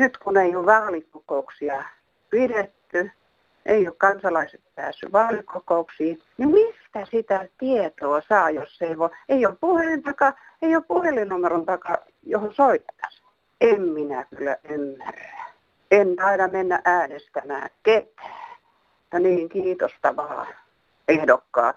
Nyt 0.01 0.19
kun 0.19 0.37
ei 0.37 0.57
ole 0.57 0.67
vaalikokouksia 0.67 1.85
pidetty, 2.31 3.11
ei 3.67 3.89
ole 3.89 3.97
kansalaiset 3.99 4.61
päässyt 4.75 5.13
vaalikokouksiin, 5.13 6.23
niin 6.39 6.51
mistä 6.51 7.07
sitä 7.11 7.49
tietoa 7.59 8.21
saa, 8.29 8.51
jos 8.51 8.83
ei, 8.83 8.99
voi, 8.99 9.11
ei 9.29 9.47
ole 9.47 9.57
puhelin 9.61 10.03
taka, 10.03 10.33
ei 10.63 10.77
ole 10.77 10.85
puhelinnumeron 10.89 11.67
taka, 11.67 11.97
johon 12.23 12.55
soittaisi? 12.55 13.23
En 13.61 13.83
minä 13.83 14.25
kyllä 14.37 14.57
ymmärrä. 14.69 15.45
En 15.91 16.17
taida 16.17 16.49
mennä 16.49 16.81
äänestämään 16.85 17.71
ketään. 17.83 18.59
Ja 19.13 19.19
niin, 19.19 19.49
kiitosta 19.49 20.17
vaan, 20.17 20.47
ehdokkaat. 21.09 21.77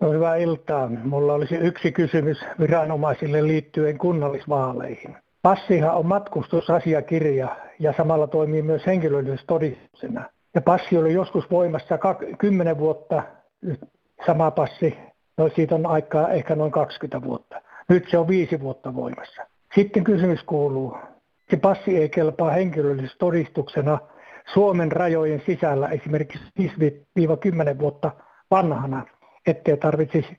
No, 0.00 0.12
hyvää 0.12 0.36
iltaa. 0.36 0.88
Mulla 0.88 1.34
olisi 1.34 1.54
yksi 1.54 1.92
kysymys 1.92 2.44
viranomaisille 2.60 3.46
liittyen 3.46 3.98
kunnallisvaaleihin. 3.98 5.16
Passihan 5.42 5.94
on 5.94 6.06
matkustusasiakirja 6.06 7.56
ja 7.78 7.94
samalla 7.96 8.26
toimii 8.26 8.62
myös 8.62 8.86
henkilöllisyystodistuksena. 8.86 10.24
Ja 10.54 10.60
passi 10.60 10.98
oli 10.98 11.12
joskus 11.12 11.50
voimassa 11.50 11.98
10 12.38 12.78
vuotta, 12.78 13.22
sama 14.26 14.50
passi, 14.50 14.98
no 15.38 15.48
siitä 15.48 15.74
on 15.74 15.86
aikaa 15.86 16.28
ehkä 16.28 16.56
noin 16.56 16.72
20 16.72 17.28
vuotta. 17.28 17.62
Nyt 17.88 18.10
se 18.10 18.18
on 18.18 18.28
viisi 18.28 18.60
vuotta 18.60 18.94
voimassa. 18.94 19.42
Sitten 19.74 20.04
kysymys 20.04 20.42
kuuluu, 20.42 20.96
se 21.50 21.56
passi 21.56 21.96
ei 21.96 22.08
kelpaa 22.08 22.50
henkilöllisyystodistuksena 22.50 23.98
Suomen 24.52 24.92
rajojen 24.92 25.42
sisällä 25.46 25.88
esimerkiksi 25.88 26.44
5-10 26.60 27.78
vuotta 27.78 28.10
vanhana, 28.50 29.06
ettei 29.46 29.76
tarvitsisi 29.76 30.36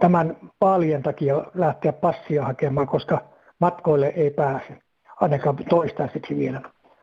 tämän 0.00 0.36
vaalien 0.60 1.02
takia 1.02 1.44
lähteä 1.54 1.92
passia 1.92 2.44
hakemaan, 2.44 2.86
koska 2.86 3.33
matkoille 3.60 4.12
ei 4.16 4.30
pääse, 4.30 4.78
ainakaan 5.20 5.56
toistaiseksi 5.68 6.36
vielä. 6.36 6.60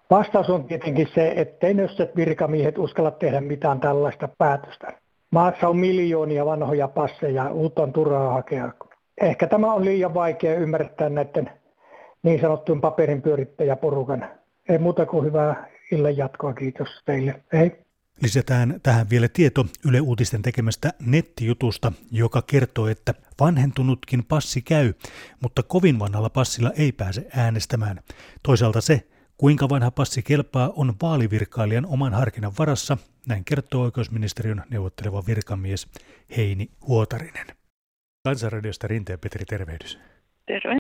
Vastaus 0.10 0.50
on 0.50 0.66
tietenkin 0.66 1.08
se, 1.16 1.34
ettei 1.36 1.74
nössöt 1.74 2.16
virkamiehet 2.16 2.78
uskalla 2.78 3.12
tehdä 3.12 3.42
mitään 3.42 3.80
tällaista 3.80 4.30
päätöstä. 4.38 4.94
Maassa 5.32 5.68
on 5.68 5.78
miljoonia 5.78 6.46
vanhoja 6.46 6.88
passeja, 6.88 7.52
uutta 7.52 7.84
on 7.84 7.94
turhaa 7.94 8.34
hakea. 8.34 8.72
Ehkä 9.22 9.48
tämä 9.48 9.74
on 9.74 9.86
liian 9.86 10.14
vaikea 10.14 10.56
ymmärtää 10.56 11.10
näiden 11.10 11.50
niin 12.24 12.42
sanottujen 12.42 12.82
paperin 12.82 13.22
pyörittäjäporukan. 13.22 14.26
Ei 14.70 14.78
muuta 14.78 15.06
kuin 15.06 15.26
hyvää 15.26 15.68
illan 15.92 16.18
jatkoa, 16.18 16.54
kiitos 16.54 16.88
teille. 17.06 17.36
Hei. 17.54 17.91
Lisätään 18.22 18.80
tähän 18.84 19.10
vielä 19.10 19.28
tieto 19.28 19.66
Yle 19.86 20.02
Uutisten 20.02 20.42
tekemästä 20.42 20.94
nettijutusta, 21.00 21.92
joka 22.12 22.42
kertoo, 22.42 22.88
että 22.88 23.14
vanhentunutkin 23.40 24.26
passi 24.26 24.62
käy, 24.62 24.94
mutta 25.40 25.64
kovin 25.64 26.00
vanhalla 26.00 26.30
passilla 26.30 26.72
ei 26.78 26.92
pääse 26.92 27.28
äänestämään. 27.36 28.00
Toisaalta 28.44 28.82
se, 28.82 29.08
kuinka 29.38 29.70
vanha 29.70 29.92
passi 29.92 30.24
kelpaa, 30.24 30.74
on 30.76 30.96
vaalivirkailijan 31.02 31.86
oman 31.86 32.14
harkinnan 32.14 32.54
varassa, 32.60 32.98
näin 33.28 33.46
kertoo 33.46 33.84
oikeusministeriön 33.84 34.64
neuvotteleva 34.70 35.24
virkamies 35.28 35.88
Heini 36.38 36.72
Huotarinen. 36.88 37.48
Kansanradiosta 38.24 38.88
Rinteen 38.88 39.20
Petri, 39.20 39.46
tervehdys. 39.46 40.00
Terve. 40.46 40.80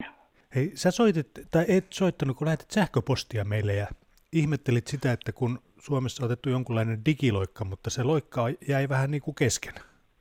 Hei, 0.56 0.72
sä 0.76 0.92
soitit, 0.92 1.28
tai 1.52 1.66
et 1.68 1.86
soittanut, 1.90 2.38
kun 2.38 2.46
lähetit 2.46 2.72
sähköpostia 2.72 3.46
meille 3.46 3.76
ja 3.76 3.88
ihmettelit 4.34 4.88
sitä, 4.88 5.12
että 5.12 5.32
kun 5.32 5.60
Suomessa 5.80 6.24
on 6.24 6.26
otettu 6.26 6.50
jonkunlainen 6.50 7.06
digiloikka, 7.06 7.66
mutta 7.66 7.90
se 7.90 8.04
loikka 8.04 8.46
jäi 8.68 8.90
vähän 8.90 9.12
niin 9.12 9.22
kuin 9.22 9.36
kesken. 9.36 9.74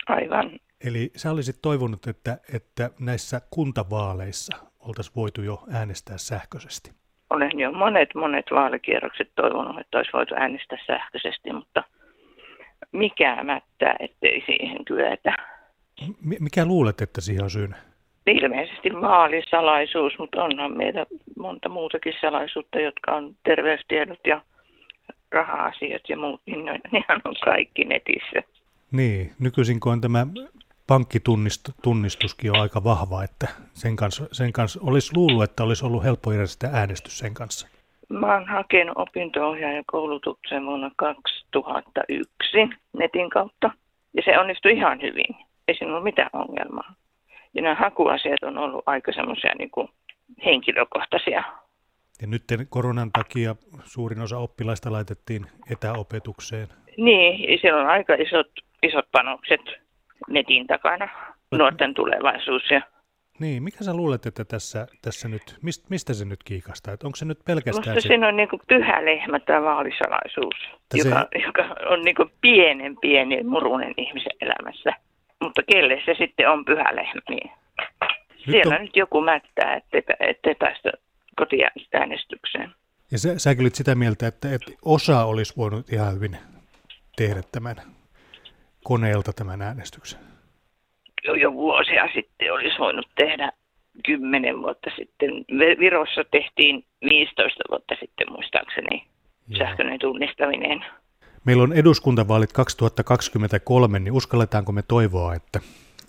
Aivan. 0.07 0.51
Eli 0.85 1.11
sä 1.17 1.31
olisit 1.31 1.63
toivonut, 1.63 2.07
että, 2.07 2.39
että 2.55 2.91
näissä 3.01 3.41
kuntavaaleissa 3.51 4.57
oltaisiin 4.81 5.17
voitu 5.17 5.43
jo 5.43 5.65
äänestää 5.73 6.19
sähköisesti. 6.19 6.91
Olen 7.31 7.59
jo 7.59 7.73
monet, 7.73 8.09
monet 8.15 8.47
vaalikierrokset 8.51 9.31
toivonut, 9.35 9.79
että 9.79 9.99
olisi 9.99 10.13
voitu 10.13 10.35
äänestää 10.35 10.79
sähköisesti, 10.87 11.53
mutta 11.53 11.85
mikä 12.93 13.45
mättää, 13.45 13.97
ettei 14.01 14.43
siihen 14.47 14.85
kyetä. 14.85 15.37
Mikä 16.41 16.65
luulet, 16.65 17.01
että 17.01 17.21
siihen 17.21 17.45
on 17.45 17.51
syynä? 17.51 17.77
Ilmeisesti 18.27 18.91
vaalisalaisuus, 19.01 20.19
mutta 20.19 20.45
onhan 20.45 20.77
meillä 20.77 21.07
monta 21.39 21.69
muutakin 21.69 22.15
salaisuutta, 22.21 22.81
jotka 22.81 23.13
on 23.13 23.37
terveystiedot 23.45 24.21
ja 24.27 24.41
raha-asiat 25.33 26.03
ja 26.09 26.17
muut, 26.17 26.41
niin 26.47 26.65
ne, 26.65 26.81
nehän 26.93 27.21
on 27.25 27.35
kaikki 27.45 27.85
netissä. 27.85 28.43
Niin, 28.93 29.33
nykyisin 29.39 29.81
kun 29.81 29.93
on 29.93 30.01
tämä 30.01 30.27
pankkitunnistuskin 30.87 32.51
on 32.51 32.61
aika 32.61 32.85
vahva, 32.85 33.25
että 33.25 33.49
sen 33.73 33.97
kanssa, 33.97 34.25
sen 34.33 34.53
kanssa 34.53 34.81
olisi 34.83 35.17
luullut, 35.17 35.43
että 35.43 35.63
olisi 35.63 35.87
ollut 35.87 36.05
helppo 36.05 36.33
järjestää 36.33 36.71
äänestys 36.73 37.19
sen 37.19 37.35
kanssa. 37.35 37.69
Mä 38.09 38.35
oon 38.35 38.49
hakenut 38.49 38.99
opinto-ohjaajan 38.99 39.85
koulutuksen 39.87 40.67
vuonna 40.67 40.91
2001 40.97 42.31
netin 42.99 43.31
kautta, 43.31 43.71
ja 44.17 44.23
se 44.25 44.39
onnistui 44.39 44.73
ihan 44.73 45.03
hyvin. 45.03 45.37
Ei 45.69 45.75
siinä 45.75 45.95
ole 45.95 46.03
mitään 46.03 46.31
ongelmaa. 46.33 46.95
Ja 47.55 47.63
nämä 47.63 47.75
hakuasiat 47.75 48.43
on 48.43 48.59
ollut 48.59 48.83
aika 48.87 49.13
semmoisia 49.13 49.55
niin 49.59 49.71
kuin 49.71 49.89
henkilökohtaisia. 50.45 51.43
Ja 52.23 52.27
nyt 52.27 52.45
koronan 52.69 53.11
takia 53.13 53.57
suurin 53.85 54.21
osa 54.21 54.39
oppilaista 54.39 54.93
laitettiin 54.93 55.47
etäopetukseen. 55.71 56.69
Niin, 56.97 57.59
siellä 57.61 57.81
on 57.81 57.89
aika 57.89 58.15
isot, 58.15 58.51
isot 58.83 59.05
panokset 59.13 59.61
netin 60.29 60.67
takana, 60.67 61.09
nuorten 61.53 61.95
tulevaisuus. 61.95 62.71
Ja... 62.71 62.81
Niin, 63.41 63.63
mikä 63.63 63.85
sä 63.85 63.95
luulet, 63.95 64.27
että 64.27 64.45
tässä, 64.45 64.87
tässä 65.03 65.29
nyt, 65.29 65.43
mistä, 65.89 66.15
se 66.15 66.25
nyt 66.25 66.43
kiikastaa? 66.45 66.95
Että 66.95 67.07
onko 67.07 67.17
se 67.17 67.25
nyt 67.25 67.39
pelkästään 67.47 67.85
Minusta 67.87 68.01
se... 68.01 68.09
siinä 68.09 68.29
on 68.29 68.37
niin 68.37 68.49
kuin 68.49 68.63
pyhä 68.69 69.05
lehmä 69.05 69.41
tämä 69.41 69.63
vaalisalaisuus, 69.63 70.55
joka, 70.95 71.29
se... 71.33 71.39
joka 71.47 71.77
on 71.89 72.03
niin 72.03 72.15
kuin 72.17 72.31
pienen 72.41 72.97
pieni 73.01 73.43
murunen 73.43 73.95
ihmisen 73.97 74.33
elämässä. 74.41 74.91
Mutta 75.41 75.63
kelle 75.73 76.03
se 76.05 76.15
sitten 76.19 76.51
on 76.51 76.65
pyhä 76.65 76.97
lehmä, 76.97 77.21
niin 77.31 77.51
nyt 78.31 78.45
siellä 78.51 78.75
on... 78.75 78.83
nyt 78.83 78.97
joku 78.97 79.21
mättää, 79.21 79.77
ettei, 79.77 80.03
ettei 80.21 80.55
päästä 80.55 80.93
kotiäänestykseen. 81.37 82.71
Ja 83.11 83.19
sä, 83.19 83.39
säkin 83.39 83.63
olit 83.63 83.75
sitä 83.75 83.95
mieltä, 83.95 84.27
että, 84.27 84.55
että 84.55 84.73
osa 84.85 85.25
olisi 85.25 85.57
voinut 85.57 85.93
ihan 85.93 86.15
hyvin 86.15 86.37
tehdä 87.17 87.43
tämän 87.53 87.77
koneelta 88.85 89.33
tämän 89.33 89.63
äänestyksen? 89.63 90.21
Jo, 91.25 91.35
jo 91.35 91.53
vuosia 91.53 92.09
sitten 92.15 92.53
olisi 92.53 92.79
voinut 92.79 93.09
tehdä 93.15 93.53
kymmenen 94.07 94.63
vuotta 94.63 94.91
sitten. 94.97 95.31
Virossa 95.79 96.25
tehtiin 96.31 96.85
15 97.11 97.63
vuotta 97.71 97.95
sitten 98.01 98.33
muistaakseni 98.33 99.05
Joo. 99.49 99.59
sähköinen 99.59 99.99
tunnistaminen. 99.99 100.85
Meillä 101.45 101.63
on 101.63 101.73
eduskuntavaalit 101.73 102.53
2023, 102.53 103.99
niin 103.99 104.13
uskalletaanko 104.13 104.73
me 104.73 104.83
toivoa, 104.83 105.35
että 105.35 105.61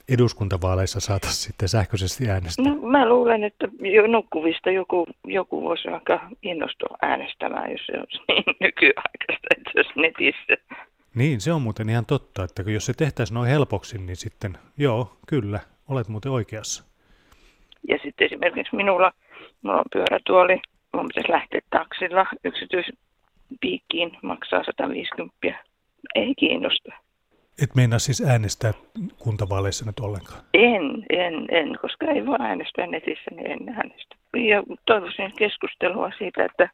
eduskuntavaaleissa 0.09 0.99
saataisiin 0.99 1.43
sitten 1.43 1.69
sähköisesti 1.69 2.29
äänestää? 2.29 2.65
No, 2.65 2.75
mä 2.75 3.09
luulen, 3.09 3.43
että 3.43 3.67
jo 3.79 4.07
nukkuvista 4.07 4.71
joku, 4.71 5.07
joku 5.25 5.61
voisi 5.61 5.87
aika 5.87 6.19
innostua 6.41 6.97
äänestämään, 7.01 7.71
jos 7.71 7.81
se 7.85 7.93
olisi 7.97 8.17
niin 8.27 8.55
nykyaikaista, 8.59 9.47
että 9.57 9.71
olisi 9.75 9.99
netissä. 9.99 10.77
Niin, 11.15 11.41
se 11.41 11.53
on 11.53 11.61
muuten 11.61 11.89
ihan 11.89 12.05
totta, 12.05 12.43
että 12.43 12.71
jos 12.71 12.85
se 12.85 12.93
tehtäisiin 12.93 13.35
noin 13.35 13.49
helpoksi, 13.49 13.97
niin 13.97 14.15
sitten 14.15 14.57
joo, 14.77 15.17
kyllä, 15.27 15.59
olet 15.89 16.07
muuten 16.07 16.31
oikeassa. 16.31 16.83
Ja 17.87 17.99
sitten 18.03 18.25
esimerkiksi 18.25 18.75
minulla, 18.75 19.11
minulla 19.63 19.79
on 19.79 19.85
pyörätuoli, 19.93 20.61
minun 20.93 21.07
pitäisi 21.07 21.31
lähteä 21.31 21.61
taksilla 21.69 22.25
yksityispiikkiin, 23.51 24.17
maksaa 24.21 24.63
150. 24.63 25.63
Ei 26.15 26.33
kiinnosta. 26.35 26.91
Et 27.63 27.75
meinaa 27.75 27.99
siis 27.99 28.21
äänestää 28.21 28.73
kuntavaaleissa 29.17 29.85
nyt 29.85 29.99
ollenkaan? 29.99 30.41
En, 30.53 31.05
en, 31.09 31.33
en, 31.51 31.77
koska 31.81 32.05
ei 32.05 32.25
voi 32.25 32.37
äänestää 32.39 32.87
netissä, 32.87 33.31
niin 33.31 33.51
en 33.51 33.69
äänestä. 33.69 34.15
Ja 34.33 34.63
toivoisin 34.85 35.33
keskustelua 35.37 36.11
siitä, 36.17 36.45
että, 36.45 36.69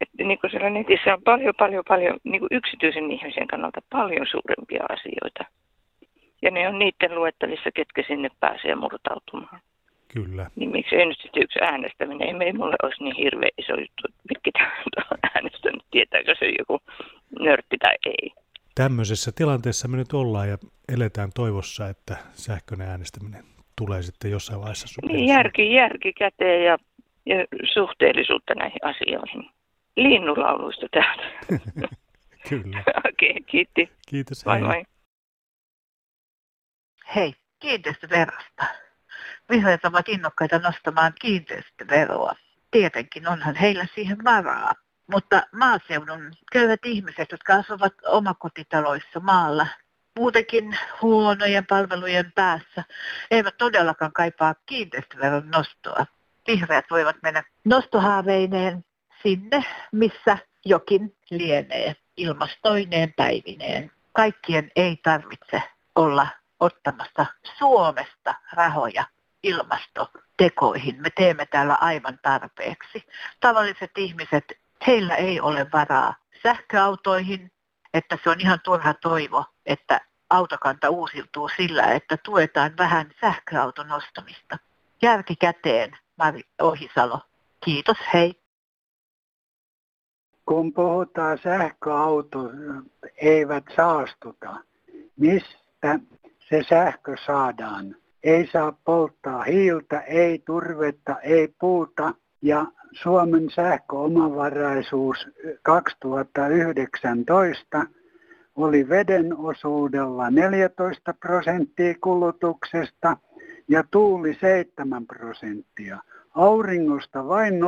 että 0.00 0.24
niin 0.24 0.38
kuin 0.38 0.50
siellä 0.50 0.70
netissä 0.70 1.14
on 1.14 1.22
paljon, 1.22 1.54
paljon, 1.58 1.84
paljon 1.88 2.16
niin 2.24 2.40
kuin 2.40 2.48
yksityisen 2.50 3.10
ihmisen 3.10 3.46
kannalta 3.46 3.80
paljon 3.90 4.26
suurempia 4.30 4.84
asioita. 4.88 5.44
Ja 6.42 6.50
ne 6.50 6.68
on 6.68 6.78
niiden 6.78 7.14
luettavissa, 7.14 7.70
ketkä 7.74 8.02
sinne 8.06 8.28
pääsee 8.40 8.74
murtautumaan. 8.74 9.60
Kyllä. 10.14 10.50
Niin 10.56 10.70
miksi 10.70 10.96
ei 10.96 11.06
nyt 11.06 11.18
sitten 11.22 11.42
yksi 11.42 11.58
äänestäminen, 11.62 12.42
ei 12.42 12.52
mulle 12.52 12.76
olisi 12.82 13.04
niin 13.04 13.16
hirveä 13.16 13.50
iso 13.58 13.72
juttu, 13.72 14.02
että 14.08 14.22
mitkä 14.28 14.70
on 15.12 15.18
äänestänyt, 15.34 15.82
tietääkö 15.90 16.34
se 16.38 16.46
joku 16.58 16.80
nörtti 17.40 17.76
tai 17.78 17.96
ei 18.06 18.44
tämmöisessä 18.74 19.32
tilanteessa 19.32 19.88
me 19.88 19.96
nyt 19.96 20.12
ollaan 20.12 20.48
ja 20.48 20.58
eletään 20.88 21.30
toivossa, 21.34 21.88
että 21.88 22.16
sähköinen 22.32 22.88
äänestäminen 22.88 23.44
tulee 23.78 24.02
sitten 24.02 24.30
jossain 24.30 24.60
vaiheessa. 24.60 25.02
Niin, 25.08 25.26
järki, 25.26 25.74
järki 25.74 26.12
käteen 26.12 26.64
ja, 26.64 26.78
ja 27.26 27.36
suhteellisuutta 27.74 28.54
näihin 28.54 28.84
asioihin. 28.84 29.50
Linnulauluista 29.96 30.86
täältä. 30.90 31.22
Kyllä. 32.48 32.82
Okei, 33.08 33.30
okay, 33.30 33.42
kiitti. 33.46 33.90
Kiitos. 34.08 34.46
Moi 34.46 34.60
moi. 34.60 34.84
Hei, 37.16 37.34
kiinteistöverosta. 37.60 38.64
Vihreät 39.50 39.84
ovat 39.84 40.08
innokkaita 40.08 40.58
nostamaan 40.58 41.12
kiinteistöveroa. 41.20 42.34
Tietenkin 42.70 43.28
onhan 43.28 43.54
heillä 43.54 43.86
siihen 43.94 44.24
varaa. 44.24 44.72
Mutta 45.06 45.42
maaseudun 45.52 46.32
köyhät 46.52 46.80
ihmiset, 46.84 47.32
jotka 47.32 47.54
asuvat 47.54 47.92
omakotitaloissa 48.06 49.20
maalla, 49.20 49.66
muutenkin 50.18 50.78
huonojen 51.02 51.66
palvelujen 51.66 52.32
päässä, 52.32 52.84
eivät 53.30 53.56
todellakaan 53.58 54.12
kaipaa 54.12 54.54
kiinteistöveron 54.66 55.50
nostoa. 55.50 56.06
Vihreät 56.46 56.84
voivat 56.90 57.16
mennä 57.22 57.42
nostohaaveineen 57.64 58.84
sinne, 59.22 59.64
missä 59.92 60.38
jokin 60.64 61.16
lienee 61.30 61.96
ilmastoineen 62.16 63.12
päivineen. 63.16 63.90
Kaikkien 64.12 64.70
ei 64.76 64.96
tarvitse 64.96 65.62
olla 65.94 66.26
ottamassa 66.60 67.26
Suomesta 67.58 68.34
rahoja 68.52 69.04
ilmastotekoihin. 69.44 71.02
Me 71.02 71.10
teemme 71.10 71.46
täällä 71.46 71.74
aivan 71.74 72.18
tarpeeksi. 72.22 73.06
Tavalliset 73.40 73.90
ihmiset, 73.98 74.44
heillä 74.86 75.14
ei 75.14 75.40
ole 75.40 75.66
varaa 75.72 76.14
sähköautoihin, 76.42 77.52
että 77.94 78.18
se 78.24 78.30
on 78.30 78.40
ihan 78.40 78.60
turha 78.64 78.94
toivo, 78.94 79.44
että 79.66 80.00
autokanta 80.30 80.90
uusiutuu 80.90 81.48
sillä, 81.56 81.82
että 81.82 82.16
tuetaan 82.24 82.76
vähän 82.78 83.10
sähköauton 83.20 83.92
ostamista. 83.92 84.58
Järki 85.02 85.36
käteen, 85.36 85.98
Mari 86.18 86.42
Ohisalo. 86.62 87.20
Kiitos, 87.64 87.96
hei. 88.14 88.40
Kun 90.46 90.72
puhutaan 90.72 91.38
sähköauto, 91.42 92.38
eivät 93.16 93.64
saastuta. 93.76 94.56
Mistä 95.16 95.98
se 96.48 96.62
sähkö 96.68 97.16
saadaan? 97.26 97.96
Ei 98.24 98.48
saa 98.52 98.76
polttaa 98.84 99.42
hiiltä, 99.42 100.00
ei 100.00 100.42
turvetta, 100.46 101.20
ei 101.20 101.54
puuta. 101.60 102.14
Ja 102.42 102.66
Suomen 102.92 103.50
sähköomavaraisuus 103.50 105.28
2019 105.62 107.86
oli 108.56 108.88
veden 108.88 109.36
osuudella 109.36 110.30
14 110.30 111.14
prosenttia 111.20 111.94
kulutuksesta 112.00 113.16
ja 113.68 113.84
tuuli 113.90 114.38
7 114.40 115.06
prosenttia. 115.06 115.98
Auringosta 116.34 117.28
vain 117.28 117.54
0,2 117.54 117.60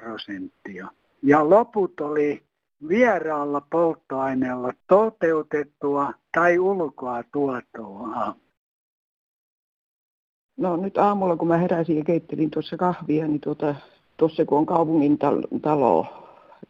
prosenttia. 0.00 0.88
Ja 1.22 1.50
loput 1.50 2.00
oli 2.00 2.42
vieraalla 2.88 3.60
polttoaineella 3.70 4.72
toteutettua 4.86 6.12
tai 6.34 6.58
ulkoa 6.58 7.22
tuotua. 7.32 8.36
No 10.56 10.76
nyt 10.76 10.98
aamulla 10.98 11.36
kun 11.36 11.48
mä 11.48 11.56
heräsin 11.56 11.96
ja 11.96 12.04
keittelin 12.04 12.50
tuossa 12.50 12.76
kahvia, 12.76 13.26
niin 13.26 13.40
tuota, 13.40 13.74
tuossa 14.16 14.44
kun 14.44 14.58
on 14.58 14.66
kaupungin 14.66 15.18
talo 15.62 16.06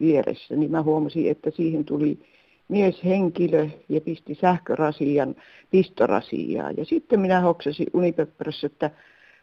vieressä, 0.00 0.56
niin 0.56 0.70
mä 0.70 0.82
huomasin, 0.82 1.30
että 1.30 1.50
siihen 1.50 1.84
tuli 1.84 2.18
mieshenkilö 2.68 3.68
ja 3.88 4.00
pisti 4.00 4.34
sähkörasian 4.34 5.34
pistorasiaan. 5.70 6.76
Ja 6.76 6.84
sitten 6.84 7.20
minä 7.20 7.40
hoksasin 7.40 7.86
unipöppärössä, 7.92 8.66
että 8.66 8.90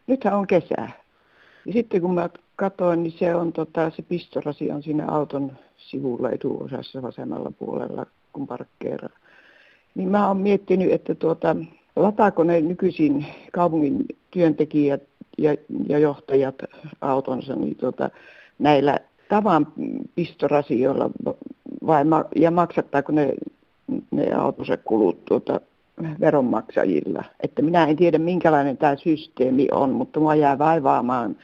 nythän 0.08 0.38
on 0.38 0.48
kesä. 0.48 0.90
Ja 1.66 1.74
sitten 1.74 2.02
kun 2.02 2.14
mä 2.14 2.30
katsoin, 2.56 3.04
niin 3.04 3.14
se 3.20 3.36
on 3.36 3.54
tota, 3.54 3.90
se 3.90 4.02
pistorasi 4.02 4.72
on 4.72 4.84
siinä 4.84 5.08
auton 5.08 5.52
sivulla 5.78 6.30
etuosassa 6.30 7.02
vasemmalla 7.02 7.52
puolella, 7.60 8.06
kun 8.34 8.48
parkkeeraa. 8.48 9.20
Niin 9.96 10.10
mä 10.10 10.28
oon 10.28 10.38
miettinyt, 10.38 10.92
että 10.92 11.16
tuota, 11.16 11.56
lataako 11.96 12.44
ne 12.44 12.62
nykyisin 12.62 13.26
kaupungin 13.52 14.06
työntekijät 14.32 15.04
ja, 15.38 15.56
ja 15.90 16.00
johtajat 16.00 16.56
autonsa 17.02 17.56
niin 17.56 17.76
tuota, 17.76 18.10
näillä 18.60 19.00
tavan 19.30 19.68
pistorasioilla 20.16 21.10
vai 21.88 22.04
ja 22.36 22.52
maksattaako 22.52 23.12
ne, 23.12 23.34
ne 24.12 24.34
autonsa 24.34 24.78
kulut 24.78 25.26
tuota, 25.26 25.60
veronmaksajilla. 26.20 27.24
Että 27.44 27.62
minä 27.62 27.86
en 27.86 27.96
tiedä 27.96 28.18
minkälainen 28.18 28.78
tämä 28.78 28.96
systeemi 28.96 29.68
on, 29.72 29.90
mutta 29.90 30.20
mua 30.20 30.36
jää 30.36 30.58
vaivaamaan, 30.58 31.36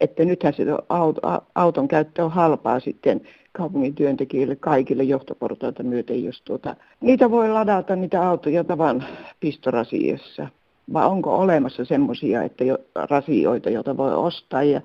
että 0.00 0.24
nythän 0.24 0.54
se 0.54 0.64
auto, 0.88 1.20
auton 1.54 1.88
käyttö 1.88 2.24
on 2.24 2.30
halpaa 2.30 2.80
sitten 2.80 3.20
kaupungin 3.58 3.94
työntekijöille 3.94 4.56
kaikille 4.56 5.02
johtoportaita 5.02 5.82
myöten, 5.82 6.24
jos 6.24 6.42
tuota, 6.42 6.76
niitä 7.00 7.30
voi 7.30 7.48
ladata 7.48 7.96
niitä 7.96 8.28
autoja 8.28 8.64
tavan 8.64 9.04
pistorasiassa. 9.40 10.48
Vai 10.92 11.06
onko 11.06 11.38
olemassa 11.38 11.84
semmoisia, 11.84 12.42
että 12.42 12.64
jo, 12.64 12.78
rasioita, 12.94 13.70
joita 13.70 13.96
voi 13.96 14.14
ostaa 14.14 14.62
ja 14.62 14.80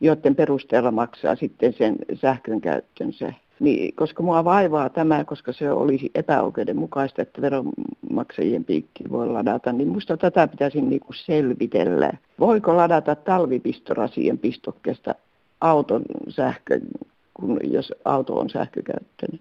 joiden 0.00 0.36
perusteella 0.36 0.90
maksaa 0.90 1.36
sitten 1.36 1.72
sen 1.72 1.96
sähkön 2.14 2.60
käyttönsä 2.60 3.32
niin, 3.60 3.94
koska 3.96 4.22
mua 4.22 4.44
vaivaa 4.44 4.88
tämä, 4.88 5.24
koska 5.24 5.52
se 5.52 5.72
olisi 5.72 6.10
epäoikeudenmukaista, 6.14 7.22
että 7.22 7.40
veronmaksajien 7.42 8.64
piikki 8.64 9.04
voi 9.10 9.28
ladata, 9.28 9.72
niin 9.72 9.88
minusta 9.88 10.16
tätä 10.16 10.48
pitäisi 10.48 10.80
niin 10.80 11.00
kuin 11.00 11.16
selvitellä. 11.16 12.12
Voiko 12.38 12.76
ladata 12.76 13.14
talvipistorasien 13.14 14.38
pistokkeesta 14.38 15.14
auton 15.60 16.02
sähkö, 16.28 16.80
kun, 17.40 17.60
jos 17.62 17.92
auto 18.04 18.34
on 18.34 18.50
sähkökäyttöinen? 18.50 19.40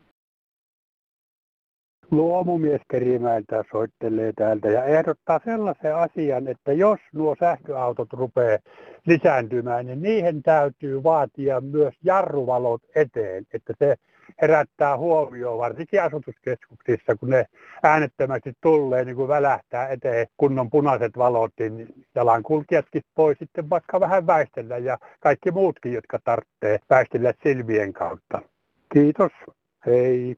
luomumies 2.12 2.82
Kerimäeltä 2.92 3.64
soittelee 3.72 4.34
täältä 4.36 4.70
ja 4.70 4.84
ehdottaa 4.86 5.40
sellaisen 5.46 5.96
asian, 5.96 6.48
että 6.48 6.74
jos 6.74 7.00
nuo 7.14 7.36
sähköautot 7.40 8.14
rupeaa 8.14 8.60
lisääntymään, 9.06 9.86
niin 9.86 10.02
niihin 10.02 10.44
täytyy 10.44 11.04
vaatia 11.04 11.62
myös 11.62 11.94
jarruvalot 12.04 12.82
eteen, 12.96 13.46
että 13.54 13.74
se 13.80 13.96
herättää 14.42 14.98
huomioon, 14.98 15.58
varsinkin 15.58 16.04
asutuskeskuksissa, 16.04 17.16
kun 17.16 17.30
ne 17.30 17.46
äänettömästi 17.84 18.54
tulee, 18.62 19.06
niin 19.06 19.16
kun 19.16 19.28
välähtää 19.28 19.88
eteen 19.88 20.28
kunnon 20.38 20.70
punaiset 20.70 21.18
valot, 21.18 21.52
niin 21.60 22.06
jalankulkijatkin 22.16 23.02
voi 23.18 23.36
sitten 23.40 23.70
vaikka 23.70 24.00
vähän 24.00 24.28
väistellä 24.28 24.78
ja 24.78 24.98
kaikki 25.20 25.52
muutkin, 25.52 25.94
jotka 25.94 26.20
tarvitsee 26.24 26.80
väistellä 26.90 27.34
silmien 27.44 27.94
kautta. 27.94 28.42
Kiitos, 28.94 29.32
hei. 29.86 30.38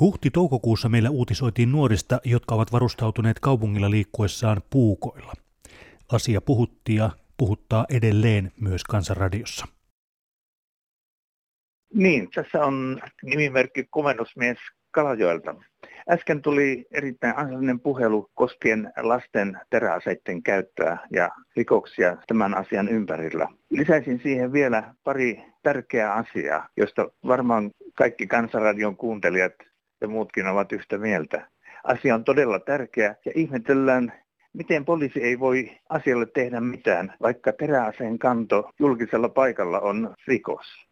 Huhti-toukokuussa 0.00 0.88
meillä 0.88 1.10
uutisoitiin 1.10 1.72
nuorista, 1.72 2.20
jotka 2.24 2.54
ovat 2.54 2.72
varustautuneet 2.72 3.40
kaupungilla 3.40 3.90
liikkuessaan 3.90 4.62
puukoilla. 4.70 5.32
Asia 6.12 6.40
puhutti 6.40 6.94
ja 6.94 7.10
puhuttaa 7.36 7.86
edelleen 7.90 8.52
myös 8.60 8.84
Kansanradiossa. 8.84 9.77
Niin, 11.94 12.28
tässä 12.34 12.64
on 12.64 13.00
nimimerkki 13.22 13.86
komennusmies 13.90 14.58
Kalajoelta. 14.90 15.54
Äsken 16.10 16.42
tuli 16.42 16.86
erittäin 16.90 17.36
asiallinen 17.36 17.80
puhelu 17.80 18.30
koskien 18.34 18.92
lasten 19.02 19.60
teräaseiden 19.70 20.42
käyttöä 20.42 20.98
ja 21.12 21.28
rikoksia 21.56 22.16
tämän 22.26 22.54
asian 22.54 22.88
ympärillä. 22.88 23.48
Lisäisin 23.70 24.20
siihen 24.22 24.52
vielä 24.52 24.94
pari 25.04 25.42
tärkeää 25.62 26.14
asiaa, 26.14 26.68
joista 26.76 27.08
varmaan 27.26 27.70
kaikki 27.94 28.26
Kansanradion 28.26 28.96
kuuntelijat 28.96 29.52
ja 30.00 30.08
muutkin 30.08 30.46
ovat 30.46 30.72
yhtä 30.72 30.98
mieltä. 30.98 31.48
Asia 31.84 32.14
on 32.14 32.24
todella 32.24 32.60
tärkeä 32.60 33.14
ja 33.24 33.32
ihmetellään, 33.34 34.12
miten 34.52 34.84
poliisi 34.84 35.22
ei 35.22 35.38
voi 35.38 35.70
asialle 35.88 36.26
tehdä 36.26 36.60
mitään, 36.60 37.14
vaikka 37.22 37.52
teräaseen 37.52 38.18
kanto 38.18 38.70
julkisella 38.78 39.28
paikalla 39.28 39.80
on 39.80 40.14
rikos. 40.26 40.87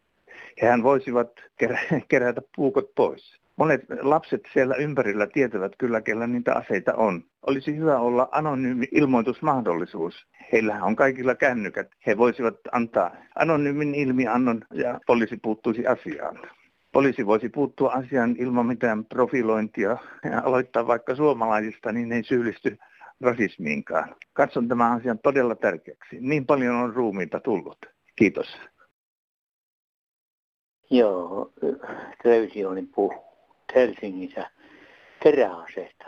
Hehän 0.63 0.83
voisivat 0.83 1.29
kerätä 2.09 2.43
puukot 2.57 2.95
pois. 2.95 3.41
Monet 3.57 3.81
lapset 4.01 4.41
siellä 4.53 4.75
ympärillä 4.75 5.27
tietävät 5.27 5.73
kyllä, 5.79 6.01
kellä 6.01 6.27
niitä 6.27 6.55
aseita 6.55 6.95
on. 6.95 7.23
Olisi 7.47 7.77
hyvä 7.77 7.99
olla 7.99 8.29
anonyymi 8.33 8.89
ilmoitusmahdollisuus. 8.93 10.27
Heillähän 10.53 10.83
on 10.83 10.97
kaikilla 10.97 11.35
kännykät. 11.35 11.91
He 12.07 12.17
voisivat 12.17 12.55
antaa 12.73 13.11
anonyymin 13.35 13.95
ilmiannon 13.95 14.65
ja 14.73 15.01
poliisi 15.07 15.37
puuttuisi 15.43 15.87
asiaan. 15.87 16.39
Poliisi 16.93 17.27
voisi 17.27 17.49
puuttua 17.49 17.93
asiaan 17.93 18.37
ilman 18.39 18.67
mitään 18.67 19.05
profilointia 19.05 19.97
ja 20.31 20.43
aloittaa 20.45 20.87
vaikka 20.87 21.15
suomalaisista, 21.15 21.93
niin 21.93 22.13
ei 22.13 22.23
syyllisty 22.23 22.79
rasismiinkaan. 23.21 24.15
Katson 24.33 24.69
tämän 24.69 24.93
asian 24.93 25.19
todella 25.19 25.55
tärkeäksi. 25.55 26.17
Niin 26.21 26.47
paljon 26.47 26.77
on 26.77 26.95
ruumiita 26.95 27.41
tullut. 27.41 27.79
Kiitos. 28.17 28.59
Joo, 30.91 31.51
oli 32.69 32.83
puhunut 32.95 33.25
Helsingissä 33.75 34.51
teräaseista, 35.23 36.05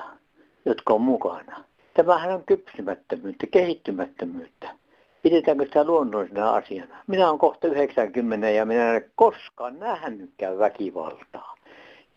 jotka 0.64 0.94
on 0.94 1.00
mukana. 1.00 1.64
Tämähän 1.94 2.34
on 2.34 2.44
kypsymättömyyttä, 2.44 3.46
kehittymättömyyttä 3.46 4.74
pidetäänkö 5.22 5.64
sitä 5.64 5.84
luonnollisena 5.84 6.50
asiana. 6.50 6.96
Minä 7.06 7.28
olen 7.28 7.38
kohta 7.38 7.68
90 7.68 8.50
ja 8.50 8.64
minä 8.64 8.84
en 8.84 8.90
ole 8.90 9.10
koskaan 9.14 9.78
nähnytkään 9.78 10.58
väkivaltaa. 10.58 11.54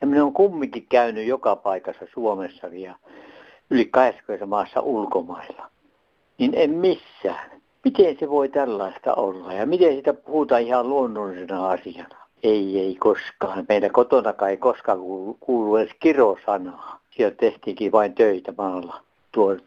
Ja 0.01 0.07
minä 0.07 0.23
olen 0.23 0.33
kumminkin 0.33 0.85
käynyt 0.89 1.27
joka 1.27 1.55
paikassa 1.55 2.05
Suomessa 2.13 2.67
ja 2.67 2.95
yli 3.69 3.85
80 3.85 4.45
maassa 4.45 4.81
ulkomailla. 4.81 5.69
Niin 6.37 6.51
en 6.55 6.69
missään. 6.69 7.61
Miten 7.83 8.17
se 8.19 8.29
voi 8.29 8.49
tällaista 8.49 9.13
olla 9.13 9.53
ja 9.53 9.65
miten 9.65 9.95
sitä 9.95 10.13
puhutaan 10.13 10.61
ihan 10.61 10.89
luonnollisena 10.89 11.69
asiana? 11.69 12.20
Ei, 12.43 12.79
ei 12.79 12.95
koskaan. 12.99 13.65
Meidän 13.69 13.91
kotonakaan 13.91 14.51
ei 14.51 14.57
koskaan 14.57 14.99
kuulu 15.39 15.75
edes 15.75 15.91
kirosanaa. 15.99 16.99
Siellä 17.09 17.35
tehtiinkin 17.35 17.91
vain 17.91 18.15
töitä 18.15 18.53
maalla, 18.57 19.01
tuo, 19.31 19.57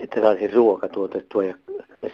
että 0.00 0.20
saisi 0.20 0.48
ruoka 0.48 0.88
tuotettua 0.88 1.44
ja 1.44 1.54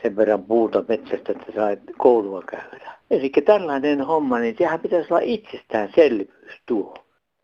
sen 0.03 0.17
verran 0.17 0.45
puuta 0.45 0.85
metsästä, 0.89 1.33
että 1.33 1.53
sai 1.55 1.77
koulua 1.99 2.43
käydä. 2.43 2.93
Eli 3.11 3.31
tällainen 3.45 4.01
homma, 4.01 4.39
niin 4.39 4.57
sehän 4.59 4.81
pitäisi 4.81 5.15
olla 5.15 5.23
itsestäänselvyys 5.25 6.61
tuo. 6.67 6.95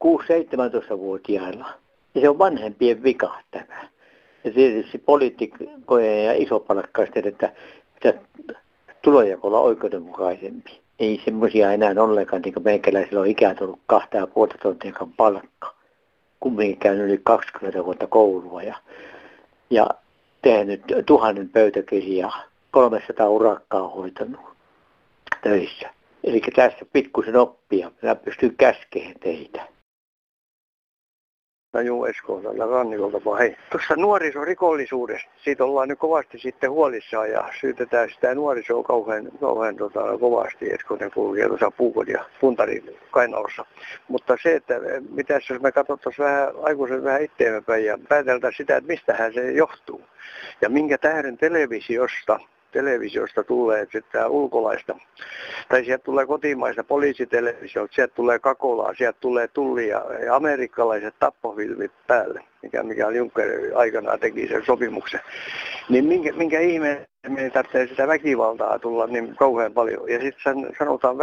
6-17-vuotiailla. 0.04 1.66
Ja 2.14 2.20
se 2.20 2.28
on 2.28 2.38
vanhempien 2.38 3.02
vika 3.02 3.38
tämä. 3.50 3.88
Ja 4.44 4.50
tietysti 4.50 4.98
poliitikkojen 4.98 6.24
ja 6.24 6.32
isopalkkaisten, 6.32 7.28
että, 7.28 7.52
että 8.04 8.20
tulojakolla 9.02 9.60
oikeudenmukaisempi. 9.60 10.81
Ei 11.02 11.22
semmoisia 11.24 11.72
enää 11.72 11.94
ollenkaan, 11.98 12.42
niin 12.42 12.54
kuin 12.54 12.64
meikäläisillä 12.64 13.20
on 13.20 13.26
ikään 13.26 13.56
tullut 13.56 13.80
kahta 13.86 14.16
ja 14.16 14.26
puolta 14.26 14.54
tontia 14.62 14.92
palkka. 15.16 15.74
Kumminkin 16.40 16.78
käynyt 16.78 17.06
yli 17.06 17.20
20 17.24 17.84
vuotta 17.84 18.06
koulua 18.06 18.62
ja, 18.62 18.76
ja 19.70 19.86
tehnyt 20.42 20.82
tuhannen 21.06 21.48
pöytäkirjaa, 21.48 22.42
300 22.70 23.28
urakkaa 23.28 23.88
hoitanut 23.88 24.40
töissä. 25.42 25.90
Eli 26.24 26.40
tässä 26.56 26.84
pikkusen 26.92 27.36
oppia. 27.36 27.90
Minä 28.02 28.14
pystyn 28.14 28.56
käskeen 28.56 29.14
teitä. 29.20 29.66
No 31.72 31.80
juu, 31.80 32.04
Eskoolta 32.04 32.66
rannikolta 32.66 33.20
vaan 33.24 33.38
hei. 33.38 33.56
Tuossa 33.70 33.96
nuorisorikollisuudesta, 33.96 35.30
siitä 35.44 35.64
ollaan 35.64 35.88
nyt 35.88 35.98
kovasti 35.98 36.38
sitten 36.38 36.70
huolissaan 36.70 37.30
ja 37.30 37.48
syytetään 37.60 38.10
sitä 38.10 38.34
nuorisoa 38.34 38.82
kauhean, 38.82 39.28
kauhean 39.40 39.76
tota, 39.76 40.18
kovasti, 40.20 40.72
että 40.72 40.86
kun 40.88 40.98
ne 40.98 41.10
kulkee 41.10 41.48
tuossa 41.48 41.70
puukon 41.70 42.08
ja 42.08 42.24
puntarin 42.40 42.96
kainalossa. 43.10 43.64
Mutta 44.08 44.36
se, 44.42 44.54
että 44.54 44.74
mitä 45.10 45.34
jos 45.34 45.60
me 45.60 45.72
katsottaisiin 45.72 46.24
vähän 46.26 46.48
aikuisen 46.62 47.04
vähän 47.04 47.22
itseämme 47.22 47.80
ja 47.80 47.98
pääteltäisiin 48.08 48.56
sitä, 48.56 48.76
että 48.76 48.92
mistähän 48.92 49.34
se 49.34 49.52
johtuu. 49.52 50.02
Ja 50.60 50.68
minkä 50.68 50.98
tähden 50.98 51.38
televisiosta 51.38 52.40
televisiosta 52.72 53.44
tulee 53.44 53.86
sitä 53.92 54.28
ulkolaista, 54.28 54.96
tai 55.68 55.84
sieltä 55.84 56.04
tulee 56.04 56.26
kotimaista 56.26 56.84
poliisitelevisiota, 56.84 57.94
sieltä 57.94 58.14
tulee 58.14 58.38
kakolaa, 58.38 58.94
sieltä 58.94 59.18
tulee 59.20 59.48
tullia 59.48 60.02
ja 60.24 60.36
amerikkalaiset 60.36 61.14
tappofilmit 61.18 61.92
päälle, 62.06 62.40
mikä, 62.62 62.82
mikä 62.82 63.10
Juncker 63.10 63.48
aikanaan 63.74 64.20
teki 64.20 64.48
sen 64.48 64.64
sopimuksen. 64.64 65.20
Niin 65.88 66.04
minkä, 66.04 66.32
minkä 66.32 66.60
ihmeen 66.60 67.06
meidän 67.28 67.52
tarvitsee 67.52 67.86
sitä 67.86 68.08
väkivaltaa 68.08 68.78
tulla 68.78 69.06
niin 69.06 69.36
kauhean 69.36 69.72
paljon. 69.72 70.10
Ja 70.10 70.20
sitten 70.20 70.74
sanotaan 70.78 71.18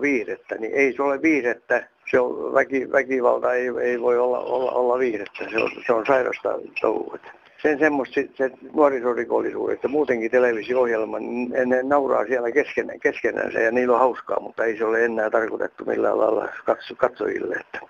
viihdettä, 0.00 0.54
niin 0.54 0.74
ei 0.74 0.92
se 0.92 1.02
ole 1.02 1.22
viihdettä, 1.22 1.88
se 2.10 2.20
on 2.20 2.54
väki, 2.54 2.92
väkivalta 2.92 3.54
ei, 3.54 3.68
ei 3.82 4.00
voi 4.00 4.18
olla, 4.18 4.38
olla, 4.38 4.70
olla 4.72 4.98
viihdettä, 4.98 5.44
se 5.50 5.58
on, 5.58 5.70
se 5.86 5.92
on 5.92 6.06
sairasta 6.06 6.58
touhua 6.80 7.18
sen 7.64 7.78
semmoista 7.78 8.20
se 8.34 8.50
nuorisorikollisuudesta, 8.72 9.88
muutenkin 9.88 10.30
televisio-ohjelma, 10.30 11.18
niin 11.18 11.52
ne 11.68 11.82
nauraa 11.82 12.26
siellä 12.26 12.50
kesken, 12.52 13.00
keskenänsä 13.00 13.60
ja 13.60 13.70
niillä 13.70 13.94
on 13.94 14.00
hauskaa, 14.00 14.40
mutta 14.40 14.64
ei 14.64 14.78
se 14.78 14.84
ole 14.84 15.04
enää 15.04 15.30
tarkoitettu 15.30 15.84
millään 15.84 16.18
lailla 16.18 16.48
katsojille. 16.96 17.54
Että 17.54 17.80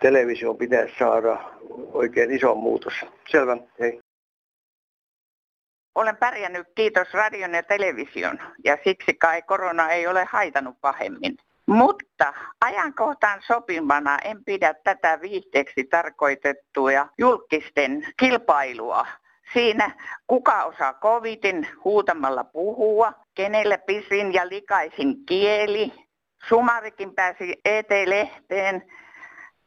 televisio 0.00 0.54
pitäisi 0.54 0.94
saada 0.98 1.50
oikein 1.92 2.30
iso 2.30 2.54
muutos. 2.54 2.94
Selvä, 3.28 3.56
hei. 3.80 4.00
Olen 5.94 6.16
pärjännyt 6.16 6.66
kiitos 6.74 7.14
radion 7.14 7.54
ja 7.54 7.62
television 7.62 8.38
ja 8.64 8.78
siksi 8.84 9.14
kai 9.14 9.42
korona 9.42 9.90
ei 9.90 10.06
ole 10.06 10.24
haitanut 10.24 10.80
pahemmin. 10.80 11.36
Mutta 11.66 12.32
ajankohtaan 12.60 13.42
sopimana 13.46 14.18
en 14.24 14.44
pidä 14.44 14.74
tätä 14.74 15.18
viihteeksi 15.20 15.84
tarkoitettua 15.84 17.08
julkisten 17.18 18.06
kilpailua. 18.20 19.06
Siinä 19.52 19.90
kuka 20.26 20.64
osaa 20.64 20.94
covidin 20.94 21.68
huutamalla 21.84 22.44
puhua, 22.44 23.12
kenellä 23.34 23.78
pisin 23.78 24.34
ja 24.34 24.48
likaisin 24.48 25.26
kieli. 25.26 25.92
Sumarikin 26.48 27.14
pääsi 27.14 27.60
ET-lehteen 27.64 28.82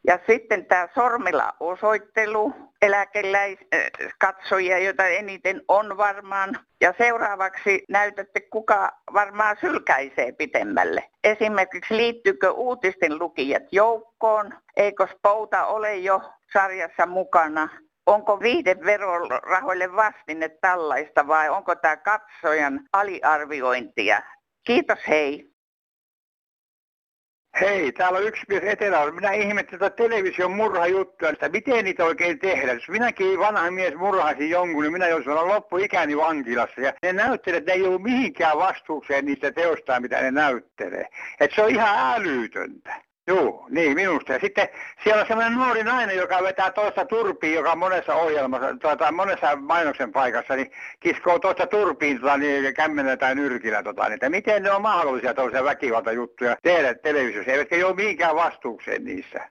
ja 0.08 0.20
sitten 0.28 0.66
tämä 0.66 0.88
sormella 0.96 1.54
osoittelu, 1.60 2.54
eläkeläiskatsojia, 2.82 4.80
joita 4.80 5.08
eniten 5.08 5.62
on 5.68 5.98
varmaan. 5.98 6.60
Ja 6.82 6.94
seuraavaksi 6.98 7.84
näytätte, 7.90 8.40
kuka 8.40 8.92
varmaan 9.14 9.58
sylkäisee 9.62 10.32
pitemmälle. 10.32 11.10
Esimerkiksi 11.24 11.98
liittyykö 11.98 12.52
uutisten 12.52 13.20
lukijat 13.20 13.64
joukkoon? 13.72 14.54
Eikö 14.78 15.08
Pouta 15.22 15.66
ole 15.66 15.96
jo 15.98 16.22
sarjassa 16.54 17.06
mukana? 17.06 17.70
Onko 18.06 18.40
viiden 18.40 18.86
verorahoille 18.86 19.96
vastine 19.96 20.50
tällaista 20.50 21.28
vai 21.28 21.50
onko 21.50 21.76
tämä 21.76 21.98
katsojan 21.98 22.80
aliarviointia? 22.94 24.22
Kiitos 24.64 25.00
hei. 25.08 25.50
Hei, 27.62 27.92
täällä 27.92 28.20
on 28.20 28.28
yksi 28.28 28.44
mies 28.50 28.64
etelä 28.64 29.12
Minä 29.12 29.32
ihmettelin 29.32 29.80
tätä 29.80 29.96
television 29.96 30.52
murhajuttuja, 30.52 31.32
että 31.32 31.50
miten 31.50 31.86
niitä 31.86 32.06
oikein 32.06 32.40
tehdään. 32.40 32.78
Jos 32.78 32.90
minäkin 32.90 33.40
vanha 33.40 33.72
mies 33.72 33.96
murhaisin 33.96 34.50
jonkun, 34.50 34.84
niin 34.84 34.94
minä 34.94 35.06
olisin 35.06 35.32
olla 35.32 35.48
loppuikäni 35.48 36.18
vankilassa. 36.18 36.82
Ja 36.82 36.94
ne 37.04 37.14
näyttelijät, 37.14 37.66
ne 37.66 37.74
ei 37.74 37.88
ole 37.88 38.02
mihinkään 38.02 38.58
vastuuseen 38.58 39.26
niistä 39.26 39.52
teostaan, 39.52 40.02
mitä 40.02 40.22
ne 40.22 40.32
näyttelee. 40.32 41.06
Että 41.40 41.56
se 41.56 41.62
on 41.62 41.70
ihan 41.70 42.16
älytöntä. 42.16 43.09
Joo, 43.30 43.66
niin 43.70 43.96
minusta. 43.96 44.34
Ja 44.34 44.40
sitten 44.40 44.68
siellä 45.04 45.22
on 45.22 45.28
sellainen 45.28 45.58
nuori 45.58 45.84
nainen, 45.84 46.18
joka 46.18 46.44
vetää 46.44 46.72
toista 46.72 47.06
turpiin, 47.06 47.54
joka 47.54 47.76
monessa 47.76 48.16
ohjelmassa, 48.16 48.78
tuota, 48.82 49.12
monessa 49.12 49.56
mainoksen 49.56 50.12
paikassa, 50.12 50.56
niin 50.56 50.72
kiskoo 51.00 51.40
toista 51.40 51.68
turpiin 51.68 52.20
tuota, 52.20 52.38
niin, 52.38 52.74
kämmenellä 52.74 53.18
tai 53.18 53.36
nyrkillä. 53.36 53.84
Tuota, 53.84 54.04
niin, 54.04 54.14
että 54.14 54.30
miten 54.30 54.64
ne 54.64 54.72
on 54.72 54.82
mahdollisia 54.82 55.34
tuollaisia 55.34 55.64
väkivaltajuttuja 55.64 56.58
tehdä 56.64 56.94
televisiossa, 56.94 57.52
eivätkä 57.52 57.88
ole 57.88 57.96
mihinkään 57.96 58.36
vastuukseen 58.36 59.04
niissä. 59.04 59.50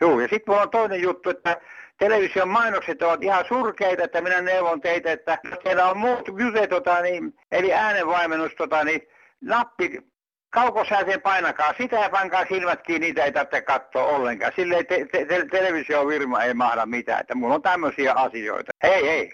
Joo, 0.00 0.20
ja 0.20 0.28
sitten 0.28 0.54
on 0.54 0.70
toinen 0.70 1.02
juttu, 1.02 1.30
että 1.30 1.60
television 1.98 2.48
mainokset 2.48 3.02
ovat 3.02 3.24
ihan 3.24 3.44
surkeita, 3.48 4.04
että 4.04 4.20
minä 4.20 4.40
neuvon 4.40 4.80
teitä, 4.80 5.12
että 5.12 5.38
teillä 5.64 5.90
on 5.90 5.98
muut 5.98 6.30
kyse, 6.36 6.66
tota, 6.66 7.00
niin, 7.00 7.34
eli 7.52 7.72
äänenvaimennus, 7.72 8.52
tota, 8.54 8.84
niin, 8.84 9.02
nappi 9.40 10.02
kaukosääseen 10.50 11.22
painakaa 11.22 11.74
sitä 11.78 11.96
ja 11.96 12.10
pankaa 12.10 12.44
silmät 12.48 12.82
kiinni, 12.82 13.06
niitä 13.06 13.24
ei 13.24 13.32
tarvitse 13.32 13.62
katsoa 13.62 14.04
ollenkaan. 14.04 14.52
Silleen 14.56 14.86
te, 14.86 15.06
te, 15.12 15.24
te, 15.24 15.46
televisiovirma 15.50 16.42
ei 16.42 16.54
mahda 16.54 16.86
mitään, 16.86 17.20
että 17.20 17.34
mulla 17.34 17.54
on 17.54 17.62
tämmöisiä 17.62 18.12
asioita. 18.12 18.72
Hei 18.82 19.06
hei! 19.06 19.32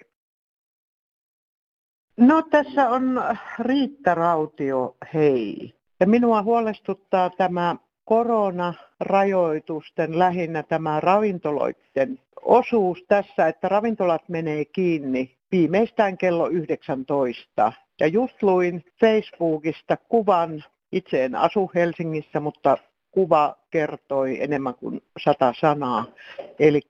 No 2.16 2.42
tässä 2.42 2.90
on 2.90 3.22
Riitta 3.58 4.14
Rautio, 4.14 4.96
hei. 5.14 5.74
Ja 6.00 6.06
minua 6.06 6.42
huolestuttaa 6.42 7.30
tämä 7.30 7.76
koronarajoitusten, 8.04 10.18
lähinnä 10.18 10.62
tämä 10.62 11.00
ravintoloiden 11.00 12.18
osuus 12.42 13.04
tässä, 13.08 13.48
että 13.48 13.68
ravintolat 13.68 14.28
menee 14.28 14.64
kiinni 14.64 15.36
viimeistään 15.52 16.18
kello 16.18 16.48
19. 16.48 17.72
Ja 18.00 18.06
just 18.06 18.42
luin 18.42 18.84
Facebookista 19.00 19.96
kuvan 19.96 20.64
itse 20.94 21.24
en 21.24 21.34
asu 21.34 21.70
Helsingissä, 21.74 22.40
mutta 22.40 22.78
kuva 23.10 23.56
kertoi 23.70 24.42
enemmän 24.42 24.74
kuin 24.74 25.02
sata 25.24 25.54
sanaa. 25.60 26.04
Eli 26.58 26.80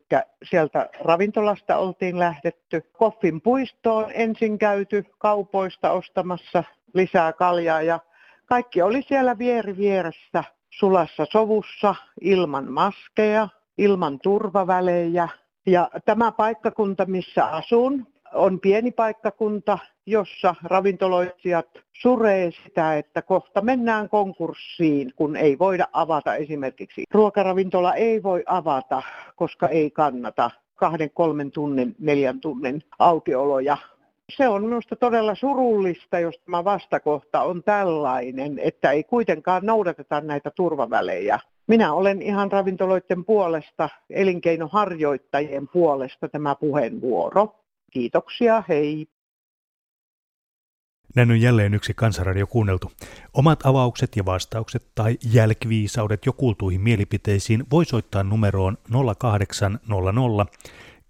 sieltä 0.50 0.90
ravintolasta 1.00 1.76
oltiin 1.76 2.18
lähdetty. 2.18 2.80
Koffin 2.92 3.40
puistoon 3.40 4.06
ensin 4.14 4.58
käyty 4.58 5.06
kaupoista 5.18 5.90
ostamassa 5.90 6.64
lisää 6.94 7.32
kaljaa 7.32 7.82
ja 7.82 8.00
kaikki 8.46 8.82
oli 8.82 9.02
siellä 9.02 9.38
vieri 9.38 9.76
vieressä 9.76 10.44
sulassa 10.70 11.26
sovussa 11.32 11.94
ilman 12.20 12.72
maskeja, 12.72 13.48
ilman 13.78 14.18
turvavälejä. 14.22 15.28
Ja 15.66 15.90
tämä 16.04 16.32
paikkakunta, 16.32 17.06
missä 17.06 17.44
asun, 17.44 18.06
on 18.34 18.60
pieni 18.60 18.90
paikkakunta, 18.90 19.78
jossa 20.06 20.54
ravintoloitsijat 20.64 21.66
suree 21.92 22.50
sitä, 22.64 22.98
että 22.98 23.22
kohta 23.22 23.60
mennään 23.60 24.08
konkurssiin, 24.08 25.12
kun 25.16 25.36
ei 25.36 25.58
voida 25.58 25.88
avata 25.92 26.34
esimerkiksi. 26.34 27.04
Ruokaravintola 27.10 27.94
ei 27.94 28.22
voi 28.22 28.42
avata, 28.46 29.02
koska 29.36 29.68
ei 29.68 29.90
kannata 29.90 30.50
kahden, 30.74 31.10
kolmen 31.10 31.50
tunnin, 31.50 31.96
neljän 31.98 32.40
tunnin 32.40 32.82
aukioloja. 32.98 33.76
Se 34.36 34.48
on 34.48 34.64
minusta 34.64 34.96
todella 34.96 35.34
surullista, 35.34 36.18
jos 36.18 36.38
tämä 36.38 36.64
vastakohta 36.64 37.42
on 37.42 37.62
tällainen, 37.62 38.58
että 38.58 38.90
ei 38.90 39.04
kuitenkaan 39.04 39.66
noudateta 39.66 40.20
näitä 40.20 40.50
turvavälejä. 40.50 41.38
Minä 41.66 41.92
olen 41.92 42.22
ihan 42.22 42.52
ravintoloiden 42.52 43.24
puolesta, 43.24 43.88
elinkeinoharjoittajien 44.10 45.68
puolesta 45.68 46.28
tämä 46.28 46.54
puheenvuoro. 46.54 47.63
Kiitoksia, 47.94 48.64
hei. 48.68 49.06
Näin 51.14 51.30
on 51.30 51.40
jälleen 51.40 51.74
yksi 51.74 51.94
kansanradio 51.94 52.46
kuunneltu. 52.46 52.92
Omat 53.34 53.66
avaukset 53.66 54.16
ja 54.16 54.24
vastaukset 54.24 54.86
tai 54.94 55.18
jälkiviisaudet 55.32 56.26
jo 56.26 56.32
kuultuihin 56.32 56.80
mielipiteisiin 56.80 57.64
voi 57.70 57.84
soittaa 57.84 58.22
numeroon 58.22 58.78
0800 59.16 60.46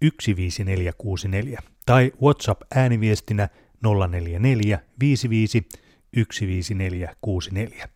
15464 0.01 1.59
tai 1.85 2.11
WhatsApp 2.21 2.61
ääniviestinä 2.75 3.49
044 3.83 4.79
55 4.99 5.67
15464. 6.15 7.89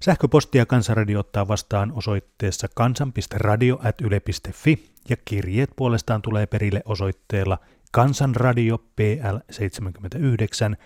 Sähköpostia 0.00 0.66
Kansanradio 0.66 1.20
ottaa 1.20 1.48
vastaan 1.48 1.92
osoitteessa 1.92 2.68
kansan.radio.yle.fi 2.74 4.84
ja 5.08 5.16
kirjeet 5.24 5.70
puolestaan 5.76 6.22
tulee 6.22 6.46
perille 6.46 6.82
osoitteella 6.84 7.58
Kansanradio 7.94 8.78
PL 8.78 9.38
79 9.50 10.76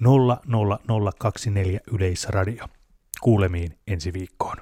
00024 0.00 1.80
Yleisradio. 1.94 2.64
Kuulemiin 3.20 3.78
ensi 3.86 4.12
viikkoon. 4.12 4.56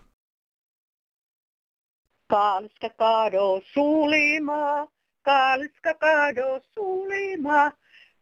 Kalska 2.26 2.90
kado 2.98 3.60
sulima, 3.64 4.88
kalska 5.22 5.94
kado 5.94 6.60
sulima, 6.74 7.72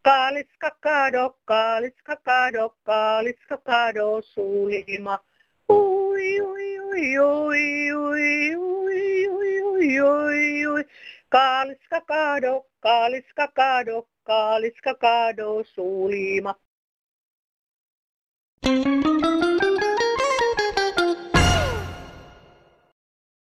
kalska 0.02 0.70
kado, 0.80 1.38
kalska 1.44 2.16
kado, 2.16 2.76
kalska 2.82 3.56
kado 3.56 4.22
sulima. 4.22 5.18
Ui, 5.68 6.40
ui, 6.40 6.78
ui, 6.78 7.18
ui, 7.18 7.92
ui, 7.92 8.54
ui, 8.54 9.28
ui, 9.28 9.60
ui, 10.00 10.66
ui, 10.66 10.84
Kaaliska 11.28 12.00
kaado, 12.00 12.64
kaaliska 12.80 13.48
kaado, 13.48 14.06
kaaliska 14.24 14.94
kaado 14.94 15.64
suulima. 15.64 16.54
Thank 18.62 19.42
you. 19.42 19.47